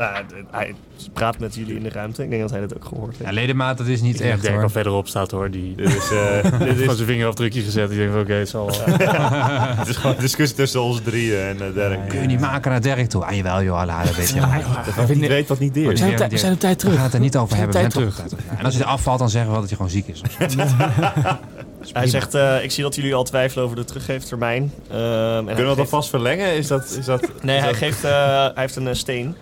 [0.00, 0.74] Nou, hij
[1.12, 2.22] praat met jullie in de ruimte.
[2.22, 3.24] Ik denk dat hij dat ook gehoord heeft.
[3.24, 5.50] Ja, ledemaat, dat is Ik niet denk echt dat Dirk al verderop staat hoor.
[5.50, 7.90] Die Dit is, eh, dit heeft is, van zijn vingerafdrukje gezet.
[7.90, 8.96] Ik denk van oké, het zal wel.
[9.78, 12.08] dit is gewoon een discussie tussen ons drieën en eh, Dirk.
[12.08, 13.24] Kun je niet maken naar Dirk toe?
[13.24, 14.48] Ah, jawel joh, Allah, dat weet je wel.
[14.96, 15.98] Dat niet weet, wat niet We deert.
[15.98, 16.94] zijn op tijd- we zijn op tijd We terug.
[16.94, 18.02] gaan het er niet over We zijn hebben.
[18.02, 18.28] op we zijn.
[18.50, 20.22] Ja, En als hij afvalt, dan zeggen we wel dat hij gewoon ziek is.
[21.92, 24.72] Hij zegt, eh, ik zie dat jullie al twijfelen over de teruggeeftermijn.
[24.90, 24.98] Ehm,
[25.36, 26.54] Kunnen we dat geeft- alvast verlengen?
[26.56, 29.34] Is dat, is dat, Nee, is hij, dat- geeft, eh, hij heeft een steen.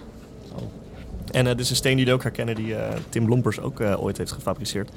[1.30, 3.80] En eh, dit is een steen die jullie ook herkennen, die eh, Tim Lompers ook
[3.80, 4.90] eh, ooit heeft gefabriceerd.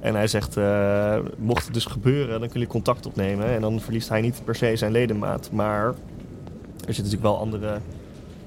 [0.00, 3.46] En hij zegt, eh, mocht het dus gebeuren, dan kunnen jullie contact opnemen.
[3.46, 5.48] En dan verliest hij niet per se zijn ledemaat.
[5.52, 5.94] Maar er
[6.94, 7.78] zitten natuurlijk wel andere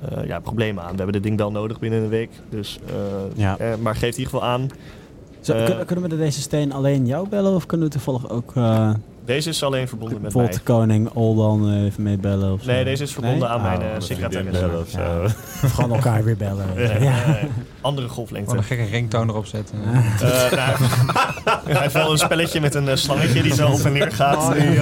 [0.10, 0.92] eh, ja, problemen aan.
[0.92, 2.30] We hebben dit ding wel nodig binnen een week.
[2.50, 2.94] Dus, eh,
[3.36, 3.58] Ja.
[3.58, 4.68] eh, maar geef in ieder geval aan.
[5.42, 8.94] Zo, Eh, kunnen, we deze steen alleen jou bellen of kunnen we toevallig ook eh,
[9.30, 10.50] Deze is alleen verbonden met mij.
[10.64, 12.54] koning Oldan eh, even meebellen?
[12.54, 12.72] Of zo?
[12.72, 13.50] Nee, deze is verbonden Nee?
[13.50, 14.58] aan mijn Oh, eh, secretaris.
[14.82, 15.24] of zo.
[15.66, 16.66] Of gewoon elkaar weer bellen.
[16.78, 17.38] Ja, Ja.
[17.82, 18.50] andere golflengte.
[18.50, 19.78] Gewoon een gekke ringtoon erop zetten.
[20.22, 20.52] Eh,
[21.46, 24.56] nou, hij heeft wel een spelletje met een slangetje die zo op en neer gaat.
[24.56, 24.74] Eh,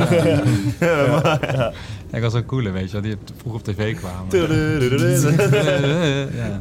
[0.80, 1.72] ja.
[2.12, 4.38] Ik was een coole, weet je wel, die vroeg op tv kwamen.
[4.38, 4.48] ja.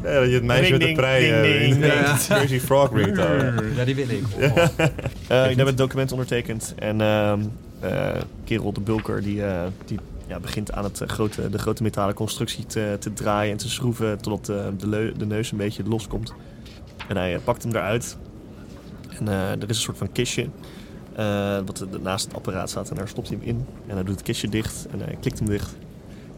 [0.03, 1.31] Ja, dat je het meisje met de prei...
[1.31, 2.17] eh.
[2.29, 3.53] Jersey Frog ringtone.
[3.75, 4.23] ja, die wil ik.
[5.27, 6.73] Eh, ik heb het document ondertekend.
[6.79, 7.45] En ehm eh,
[8.43, 12.15] kerel de bulker die, eh, die ja, begint aan het, eh, grote, de grote metalen
[12.15, 15.83] constructie te, te draaien en te schroeven totdat eh, de, leu- de neus een beetje
[15.83, 16.33] loskomt.
[17.07, 18.17] En hij eh, pakt hem eruit.
[19.19, 20.49] En eh, er is een soort van kistje
[21.15, 23.65] eh, wat naast het apparaat staat en daar stopt hij hem in.
[23.87, 25.75] En hij doet het kistje dicht en hij klikt hem dicht.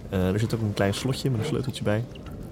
[0.09, 2.03] Eh, er zit ook een klein slotje met een sleuteltje bij.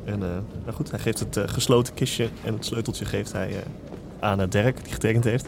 [0.06, 0.30] En eh,
[0.64, 3.56] nou goed, hij geeft het eh, gesloten kistje en het sleuteltje geeft hij eh,
[4.20, 5.48] aan eh, Dirk, die getekend heeft.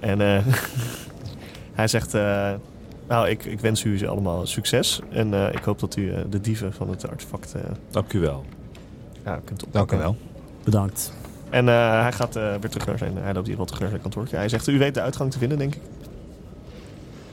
[0.00, 0.46] En eh,
[1.76, 2.50] hij zegt, eh,
[3.08, 5.00] nou, ik, ik wens u allemaal succes.
[5.10, 7.60] En eh, ik hoop dat u eh, de dieven van het artefact eh,
[7.90, 8.44] Dank u wel.
[9.24, 9.64] ja, kunt.
[9.70, 10.16] Dank u wel.
[10.64, 11.12] Bedankt.
[11.50, 13.90] En eh, hij gaat eh, weer terug naar zijn, hij loopt hier wel terug naar
[13.90, 14.36] zijn kantoortje.
[14.36, 15.82] Hij zegt, u weet de uitgang te vinden, denk ik.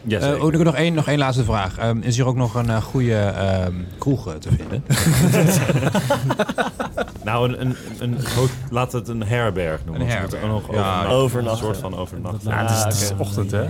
[0.06, 0.44] Ja, Eh, zeker.
[0.60, 1.78] oh, nog, één, nog één laatste vraag.
[1.78, 4.84] Ehm, is hier ook nog een goede ehm, kroeg te vinden?
[7.24, 8.18] Nou, een, een, een,
[8.70, 10.02] laat het een herberg noemen.
[10.04, 10.46] Een herberg.
[10.48, 11.68] nog Ja, overnachten.
[11.68, 12.50] Een soort van overnachten.
[12.50, 13.22] Ja, het is- het is oké.
[13.22, 13.70] ochtend, hè?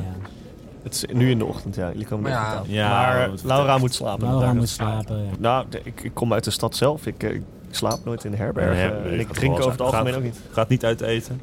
[0.84, 1.88] Het is nu in de ochtend, ja.
[1.92, 2.90] Jullie komen Maar ja.
[2.90, 4.28] maar Laura moet slapen.
[4.28, 5.18] Laura moet slapen.
[5.18, 5.32] Ja.
[5.40, 7.06] Nou, ik, ik kom uit de stad zelf.
[7.06, 7.42] Ik, eh, ik
[7.72, 8.74] slaap nooit in de herberg.
[8.76, 10.40] Nee, eh, nee, en ik drink over het algemeen Gaat- ook niet.
[10.52, 11.42] Gaat niet uit eten.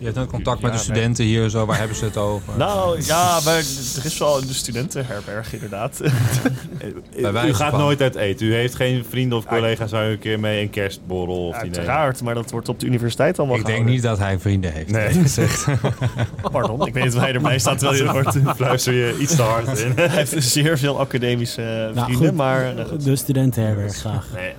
[0.00, 2.52] Je hebt ook contact met Ja, de studenten hier, zo, waar hebben ze het over?
[2.58, 6.00] Nou, ja, maar er is wel de studentenherberg inderdaad.
[7.46, 7.78] U gaat van.
[7.80, 8.46] nooit uit eten.
[8.46, 11.76] U heeft geen vrienden of collega's waar u een keer mee een kerstborrel of diner.
[11.76, 14.90] Uiteraard, maar dat wordt op de universiteit allemaal ik denk niet dat hij vrienden heeft.
[14.90, 15.10] Nee.
[15.12, 15.66] gezegd.
[16.52, 18.56] Pardon, ik weet niet of hij erbij staat terwijl je het hoort.
[18.56, 19.92] Fluister je iets te hard in.
[19.96, 22.36] Hij heeft zeer veel academische eh, Nou, vrienden, goed.
[22.36, 22.76] maar...
[22.76, 22.84] eh.
[22.98, 24.26] De studentenherberg, graag.
[24.34, 24.52] Nee,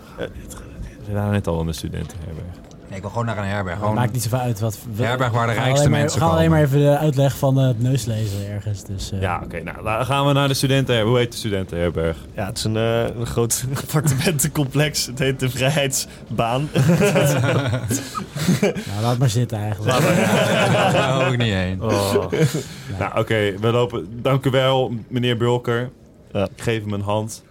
[1.06, 2.46] we zijn net al in de studentenherberg.
[2.92, 3.78] Nee, ik wil gewoon naar een herberg.
[3.80, 4.78] Gewoon maakt niet zoveel uit wat...
[4.96, 6.60] we- herberg waar de rijkste maar- mensen We gaan alleen komen.
[6.70, 8.84] maar even de uitleg van eh, het neuslezen ergens.
[8.84, 9.64] Dus, eh, Ja, oké.
[9.64, 11.10] nou, dan gaan we naar de studentenherberg.
[11.10, 12.18] Hoe heet de studentenherberg?
[12.36, 15.06] Ja, het is een, eh, een groot appartementencomplex.
[15.06, 16.70] Het heet de Vrijheidsbaan.
[18.62, 19.98] nou, laat maar zitten eigenlijk.
[20.94, 21.78] Daar hoef ik niet heen.
[23.00, 23.54] Nou, oké.
[23.60, 24.22] we lopen...
[24.22, 25.90] Dank u wel, meneer Bulker.
[26.32, 26.44] Ja.
[26.56, 27.44] Ik geef hem een hand.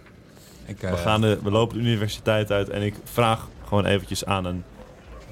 [0.65, 4.25] Ik, eh, We, gaan de, we lopen de universiteit uit en ik vraag gewoon eventjes
[4.25, 4.63] aan een,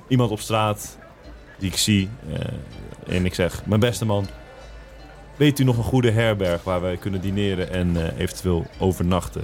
[0.09, 0.97] iemand op straat
[1.57, 2.09] die ik zie.
[2.33, 4.27] eh, en ik zeg, mijn beste man,
[5.35, 9.43] weet u nog een goede herberg waar wij kunnen dineren en eh, eventueel overnachten?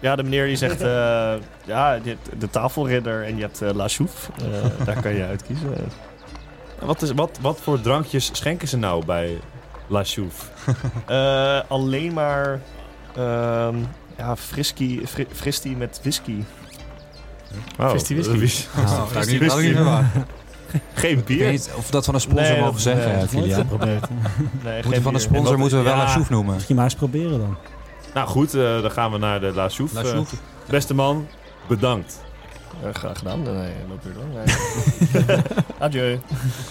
[0.00, 0.80] Ja, de meneer die zegt...
[0.80, 4.30] eh, ja, je hebt de tafelridder en je hebt La Chouffe.
[4.42, 5.74] Eh, daar kan je uitkiezen.
[6.78, 9.38] Wat, is, wat, wat voor drankjes schenken ze nou bij
[9.86, 10.44] La Chouffe?
[11.06, 12.60] Eh, alleen maar...
[13.16, 13.76] ehm
[14.18, 16.42] ja, frisky, fri, met whisky.
[17.80, 18.58] Oh, Fristie whisky.
[19.42, 19.78] dat ik
[20.14, 20.24] niet-.
[20.94, 21.50] Geen bier?
[21.50, 24.06] niet of we dat van een sponsor Nee, mogen dat- zeggen, nee, geprobeerd.
[24.64, 25.96] Nee, Moeten van een sponsor moeten we wel.
[25.96, 26.54] La Chouffe noemen.
[26.54, 27.56] Misschien maar eens proberen dan.
[28.14, 29.68] Nou goed, eh, dan gaan we naar de La.
[29.92, 30.18] La Eh,
[30.68, 31.26] beste man,
[31.68, 32.20] bedankt.
[32.82, 33.42] Eh, graag gedaan.
[33.42, 35.24] Nee, loop weer door.
[35.26, 35.36] Nee.
[35.78, 36.20] Adieu.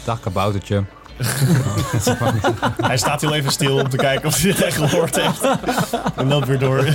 [0.05, 0.83] Dag kaboutertje.
[2.81, 5.41] Hij staat heel even stil om te kijken of hij het echt gehoord heeft.
[6.15, 6.85] En loopt weer door.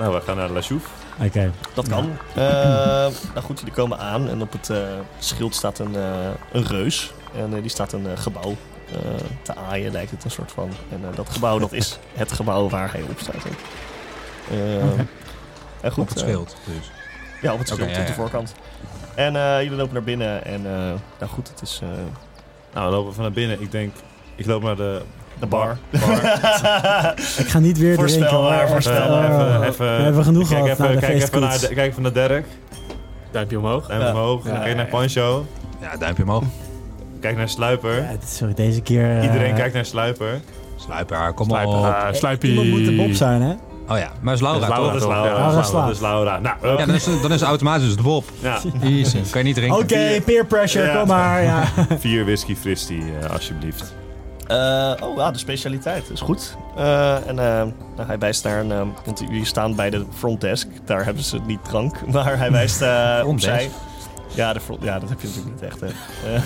[0.00, 0.88] Nou, we gaan naar La Chouffe.
[1.24, 1.52] Oké.
[1.74, 2.10] Dat kan.
[2.34, 2.42] Eh,
[3.34, 4.78] nou goed, jullie komen aan en op het eh,
[5.18, 7.12] schild staat een, eh, een reus.
[7.36, 8.56] En eh, die staat een eh, gebouw
[8.92, 8.98] eh,
[9.42, 10.70] te aaien, lijkt het een soort van.
[10.90, 13.34] En eh, dat gebouw, dat is het gebouw waar hij op staat.
[13.36, 13.52] ook.
[14.50, 15.06] Eh, Oké.
[15.80, 16.02] En goed.
[16.02, 16.56] Op het schild.
[16.64, 16.90] Dus.
[17.42, 18.54] ja, op het schild, ja, op de voorkant.
[19.14, 20.72] En eh, jullie lopen naar binnen en eh,
[21.18, 21.88] nou goed, het is eh,
[22.74, 23.60] Nou, we lopen van naar binnen.
[23.60, 23.94] Ik denk,
[24.34, 25.02] ik loop naar de
[25.40, 25.76] de bar.
[27.38, 28.18] Ik ga niet weer drinken.
[28.18, 28.68] Voorspelbaar, hoor.
[28.68, 29.30] voorspelbaar.
[29.30, 32.46] Oh, even, even, we hebben genoeg gehad even, kijk even, naar, kijk even naar Dirk.
[33.30, 33.86] Duimpje omhoog.
[33.86, 34.10] Duim Ja.
[34.10, 34.44] omhoog.
[34.46, 34.86] Ja, kijk ja, naar.
[34.86, 35.46] Pancho.
[35.80, 36.42] Ja, duimpje omhoog.
[37.20, 37.94] Kijk naar Sluiper.
[37.96, 39.16] Ja, sorry, deze keer...
[39.16, 40.40] eh, Iedereen kijkt naar Sluiper.
[40.76, 41.76] Sluiper, kom Sluiper.
[41.78, 41.84] op.
[41.84, 42.50] Ah, Sluipie.
[42.50, 43.52] Iemand moet de Bob zijn, hè?
[43.88, 44.92] Oh ja, maar is Laura dat is Laura.
[44.92, 44.92] toch?
[44.92, 45.34] Dat is Laura.
[45.34, 45.86] Laura Dat is slaat.
[45.86, 46.38] Dat is Laura.
[46.38, 46.56] Nou.
[46.78, 48.24] Ja, dan is, dan is het automatisch de Bob.
[48.40, 48.58] ja.
[48.82, 49.20] Easy.
[49.30, 49.78] Kan je niet drinken.
[49.78, 50.98] Oké, peer pressure, Ja.
[50.98, 51.42] kom maar.
[51.42, 51.64] Ja.
[51.98, 53.94] Vier whisky fristie, eh, alsjeblieft.
[54.50, 56.56] Eh, oh, ja, de specialiteit is goed.
[56.76, 57.62] Eh, en eh,
[57.96, 58.92] nou, hij wijst naar een...
[59.04, 60.68] want jullie staan bij de frontdesk.
[60.84, 62.06] Daar hebben ze niet drank.
[62.12, 62.82] Maar hij wijst
[63.24, 63.70] opzij.
[64.34, 65.80] Ja, de front, ja, dat heb je natuurlijk niet echt.
[65.80, 65.88] Hè.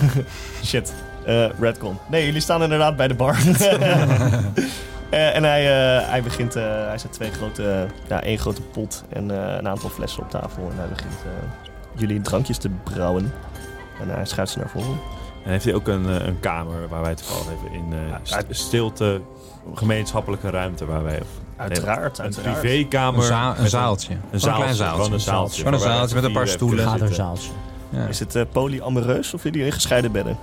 [0.65, 0.93] Shit.
[1.61, 1.99] Redcon.
[2.09, 3.37] Nee, jullie staan inderdaad bij de bar.
[5.11, 5.65] En hij,
[6.03, 10.31] hij begint, hij zet twee grote, ja, één grote pot en een aantal flessen op
[10.31, 10.71] tafel.
[10.71, 11.15] En hij begint
[11.95, 13.33] jullie drankjes te brouwen.
[14.01, 14.99] En hij schuift ze naar voren.
[15.45, 18.45] En heeft hij ook een, eh, een kamer waar wij toevallig even in eh, st-
[18.51, 19.21] stilte,
[19.75, 21.21] gemeenschappelijke ruimte waar wij...
[21.57, 22.61] Uiteraard, Een uiteraard.
[22.61, 23.21] privékamer.
[23.21, 24.13] Een, za- een zaaltje.
[24.13, 24.61] Een Gewoon zaaltje.
[24.63, 24.97] klein zaaltje.
[25.03, 25.59] Gewoon een zaaltje.
[25.59, 26.89] Gewoon een zaaltje met een paar stoelen.
[26.89, 27.51] Gaderzaaltje.
[27.91, 28.07] Ja.
[28.07, 30.37] Is het uh, polyamoreus of jullie in gescheiden bedden?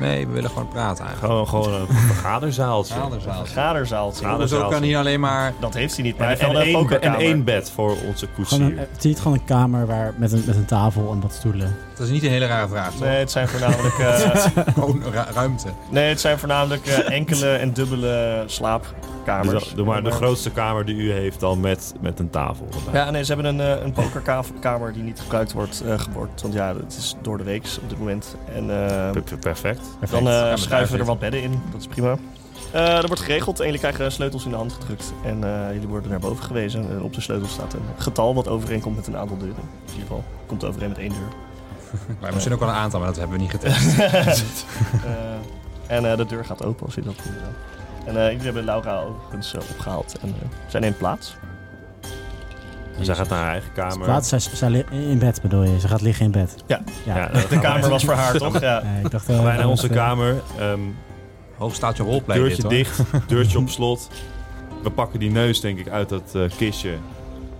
[0.00, 1.32] Nee, we willen gewoon praten eigenlijk.
[1.46, 2.94] Gewoon, gewoon een vergaderzaaltje.
[2.94, 3.54] Zaalderzaaltje.
[3.54, 4.24] Gaderzaaltje.
[4.24, 5.52] Gader- Hoezo kan hier alleen maar...
[5.60, 7.96] Dat heeft hij niet, maar En, hij heeft en, wel een en één bed voor
[8.06, 8.60] onze koetsier.
[8.60, 11.76] een, het is gewoon een kamer waar, met, een, met een tafel en wat stoelen.
[11.96, 13.00] Dat is niet een hele rare vraag, toch?
[13.00, 14.18] Nee, het zijn voornamelijk, eh,
[14.74, 15.68] Gewoon ru- ruimte.
[15.90, 19.64] nee, het zijn voornamelijk eh, enkele en dubbele slaapkamers.
[19.64, 22.68] Dus doe maar de grootste kamer die u heeft dan met, met een tafel.
[22.86, 23.00] erbij.
[23.00, 26.42] Ja, nee, ze hebben een, eh, een pokerkamer die niet gebruikt wordt, eh gebord.
[26.42, 28.36] Want ja, het is door de week op dit moment.
[28.54, 29.38] En eh, Per- per-
[29.98, 30.24] Perfect.
[30.24, 31.62] dan eh, maar schuiven we er wat bedden in.
[31.72, 32.16] Dat is prima.
[32.72, 35.12] Eh er wordt geregeld en jullie krijgen sleutels in de hand gedrukt.
[35.24, 36.90] En eh, jullie worden naar boven gewezen.
[36.90, 39.62] En op de sleutel staat een getal wat overeenkomt met een aantal deuren.
[39.86, 41.28] In ieder geval komt overeen met één deur.
[42.20, 43.96] Wij misschien ook wel een aantal, maar dat hebben we niet getest.
[45.04, 47.32] Eh, en eh, de deur gaat open als je dat doet.
[48.04, 50.16] En eh, jullie hebben Laura overigens eh, opgehaald.
[50.20, 51.36] En eh, zij neemt plaats.
[53.00, 54.04] En zij gaat naar haar eigen kamer.
[54.04, 55.80] Plaats, zij, zij in bed bedoel je?
[55.80, 56.54] Ze gaat liggen in bed?
[56.66, 56.80] Ja.
[57.04, 57.26] ja.
[57.26, 58.60] De wij- kamer was voor haar, toch?
[58.60, 58.82] Ja.
[58.82, 60.34] Nee, ik dacht, eh, Wij naar onze eh, kamer.
[60.58, 60.80] ehm,
[61.58, 64.08] Hoog staat je roleplay deurtje dit, dicht, deurtje op slot.
[64.82, 66.90] We pakken die neus denk ik uit dat eh, kistje.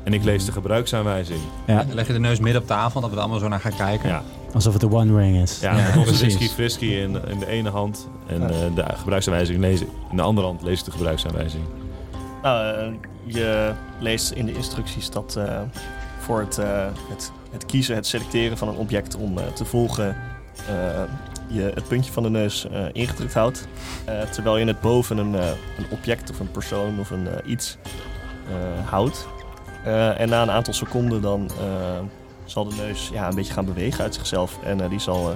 [0.05, 1.41] En ik lees de gebruiksaanwijzing.
[1.67, 3.77] Ja, Leg je de neus midden op tafel, dat we er allemaal zo naar gaan
[3.77, 4.09] kijken.
[4.09, 4.23] Ja,
[4.53, 5.61] alsof het de One Ring is.
[5.61, 8.09] ja, Ja, met onze whisky frisky in, in de ene hand.
[8.27, 9.89] En eh, de gebruiksaanwijzing lees ik.
[10.11, 11.63] In de andere hand lees ik de gebruiksaanwijzing.
[12.43, 12.93] Nou, eh,
[13.25, 15.61] je leest in de instructies dat eh,
[16.19, 20.17] voor het, eh, het, het kiezen, het selecteren van een object om te volgen,
[21.49, 23.69] je het puntje van de neus ingedrukt houdt.
[24.31, 27.79] Terwijl je het boven een, een object of een persoon of een iets
[28.85, 29.27] houdt.
[30.17, 31.51] En na een aantal seconden dan
[32.45, 34.59] zal de neus ja, een beetje gaan bewegen uit zichzelf.
[34.63, 35.31] En die zal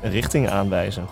[0.00, 1.06] een richting aanwijzen.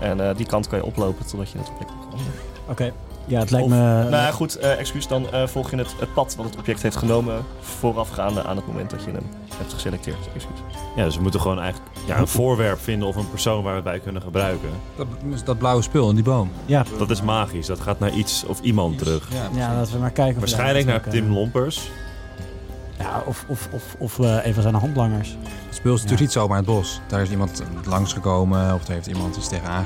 [0.00, 2.20] En die kant kan je oplopen totdat je het object kan.
[2.68, 2.92] Oké.
[3.28, 3.78] Ja, het lijkt Of- me...
[3.78, 5.06] Nou ja, goed, eh, excuus.
[5.06, 8.66] Dan eh, volg je het, het pad wat het object heeft genomen voorafgaande aan het
[8.66, 9.26] moment dat je hem
[9.56, 10.16] hebt geselecteerd.
[10.34, 10.58] Excuus.
[10.96, 13.80] Ja, dus we moeten gewoon eigenlijk ja, een voorwerp vinden of een persoon waar we
[13.80, 14.68] het bij kunnen gebruiken.
[14.96, 15.06] Dat,
[15.44, 16.50] dat blauwe spul in die boom.
[16.66, 17.66] ja, Dat is magisch.
[17.66, 19.28] Dat gaat naar iets of iemand terug.
[19.32, 20.38] Ja, ja, laten we maar kijken.
[20.38, 21.32] Waarschijnlijk naar Tim kunnen.
[21.32, 21.90] Lompers.
[22.98, 25.36] Ja, of, of, of, of eh, een van zijn handlangers.
[25.66, 27.00] Het spul is natuurlijk niet zomaar in het bos.
[27.06, 29.84] Daar is iemand langsgekomen of daar heeft iemand iets tegenaan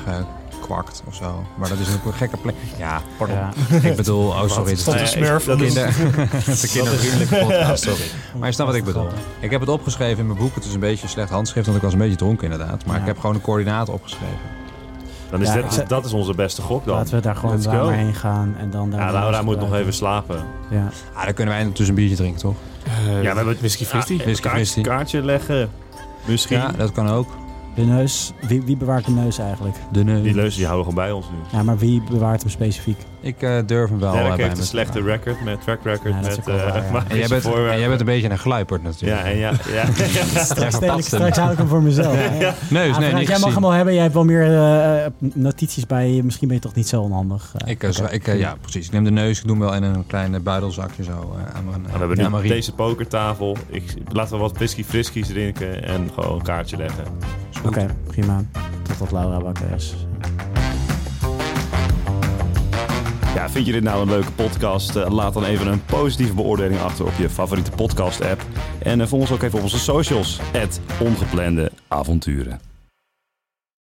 [0.63, 1.45] gekwakt of zo.
[1.55, 2.55] Maar dat is ook een gekke plek.
[2.79, 3.37] Ja, pardon.
[3.37, 3.51] Ja.
[3.91, 4.63] Ik bedoel, oh sorry.
[4.71, 5.45] Het is Stond een smurf.
[5.45, 5.95] dat is- kinder,
[6.31, 8.05] het is een kindervriendelijke podcast, sorry.
[8.39, 9.07] Maar je snapt wat ik bedoel.
[9.41, 10.55] Ik heb het opgeschreven in mijn boek.
[10.55, 12.85] Het is een beetje een slecht handschrift, want ik was een beetje dronken inderdaad.
[12.87, 13.01] Maar Ja.
[13.01, 14.37] ik heb gewoon een coördinaat opgeschreven.
[15.31, 16.97] Dan is Ja, dit, dat is onze beste gok dan.
[16.97, 19.01] Laten we daar gewoon daar maar heen gaan en dan daar...
[19.01, 20.45] Ja, Laura moet nog even slapen.
[20.71, 20.89] Ja.
[21.15, 22.55] Ah, dan kunnen wij ondertussen een biertje drinken, toch?
[22.85, 23.83] Eh, Ja, we hebben- whisky.
[23.83, 24.81] Ja, Whisky kaartje, fristy.
[24.81, 25.71] kaartje leggen.
[26.25, 26.57] Misschien.
[26.59, 27.29] Ja, dat kan ook.
[27.75, 29.77] De neus, wie, wie bewaart de neus eigenlijk?
[29.93, 30.23] De neus.
[30.23, 31.59] Die leus die houden we gewoon bij ons nu.
[31.59, 32.99] Ja, maar wie bewaart hem specifiek?
[33.23, 34.13] Ik eh, durf hem wel.
[34.15, 36.57] eh, Derek bij heeft een te slechte record met track record Ja, dat met wel
[36.59, 36.91] eh, ja.
[36.93, 37.73] magische En jij, bent, voorwerpen.
[37.73, 39.21] en jij bent een beetje een gluiperd natuurlijk.
[39.21, 39.85] Ja, en ja, ja.
[40.45, 42.17] Straks, straks hou ik hem voor mezelf.
[42.39, 42.55] Ja.
[42.71, 43.93] Neus, Ah, nee, niet jij mag hem wel hebben.
[43.95, 46.25] Jij hebt wel meer eh, notities bij je.
[46.25, 47.53] Misschien ben je toch niet zo onhandig.
[47.57, 48.87] Eh, Ik, eh, ik, eh, ja, precies.
[48.87, 51.57] Ik neem de neus, ik doe hem wel in een klein eh, buidelzakje zo eh,
[51.57, 53.57] aan mijn we hebben nu deze pokertafel.
[53.69, 57.05] Ik, laten we wat whisky friskies drinken en gewoon een kaartje leggen.
[57.65, 58.43] Oké, prima.
[58.83, 59.95] Totdat Laura wakker is.
[63.35, 64.97] Ja, vind je dit nou een leuke podcast?
[64.97, 68.45] Eh, laat dan even een positieve beoordeling achter op je favoriete podcast app.
[68.83, 70.39] En eh, volg ons ook even op onze socials.
[70.43, 72.72] Het Ongeplande Avonturen.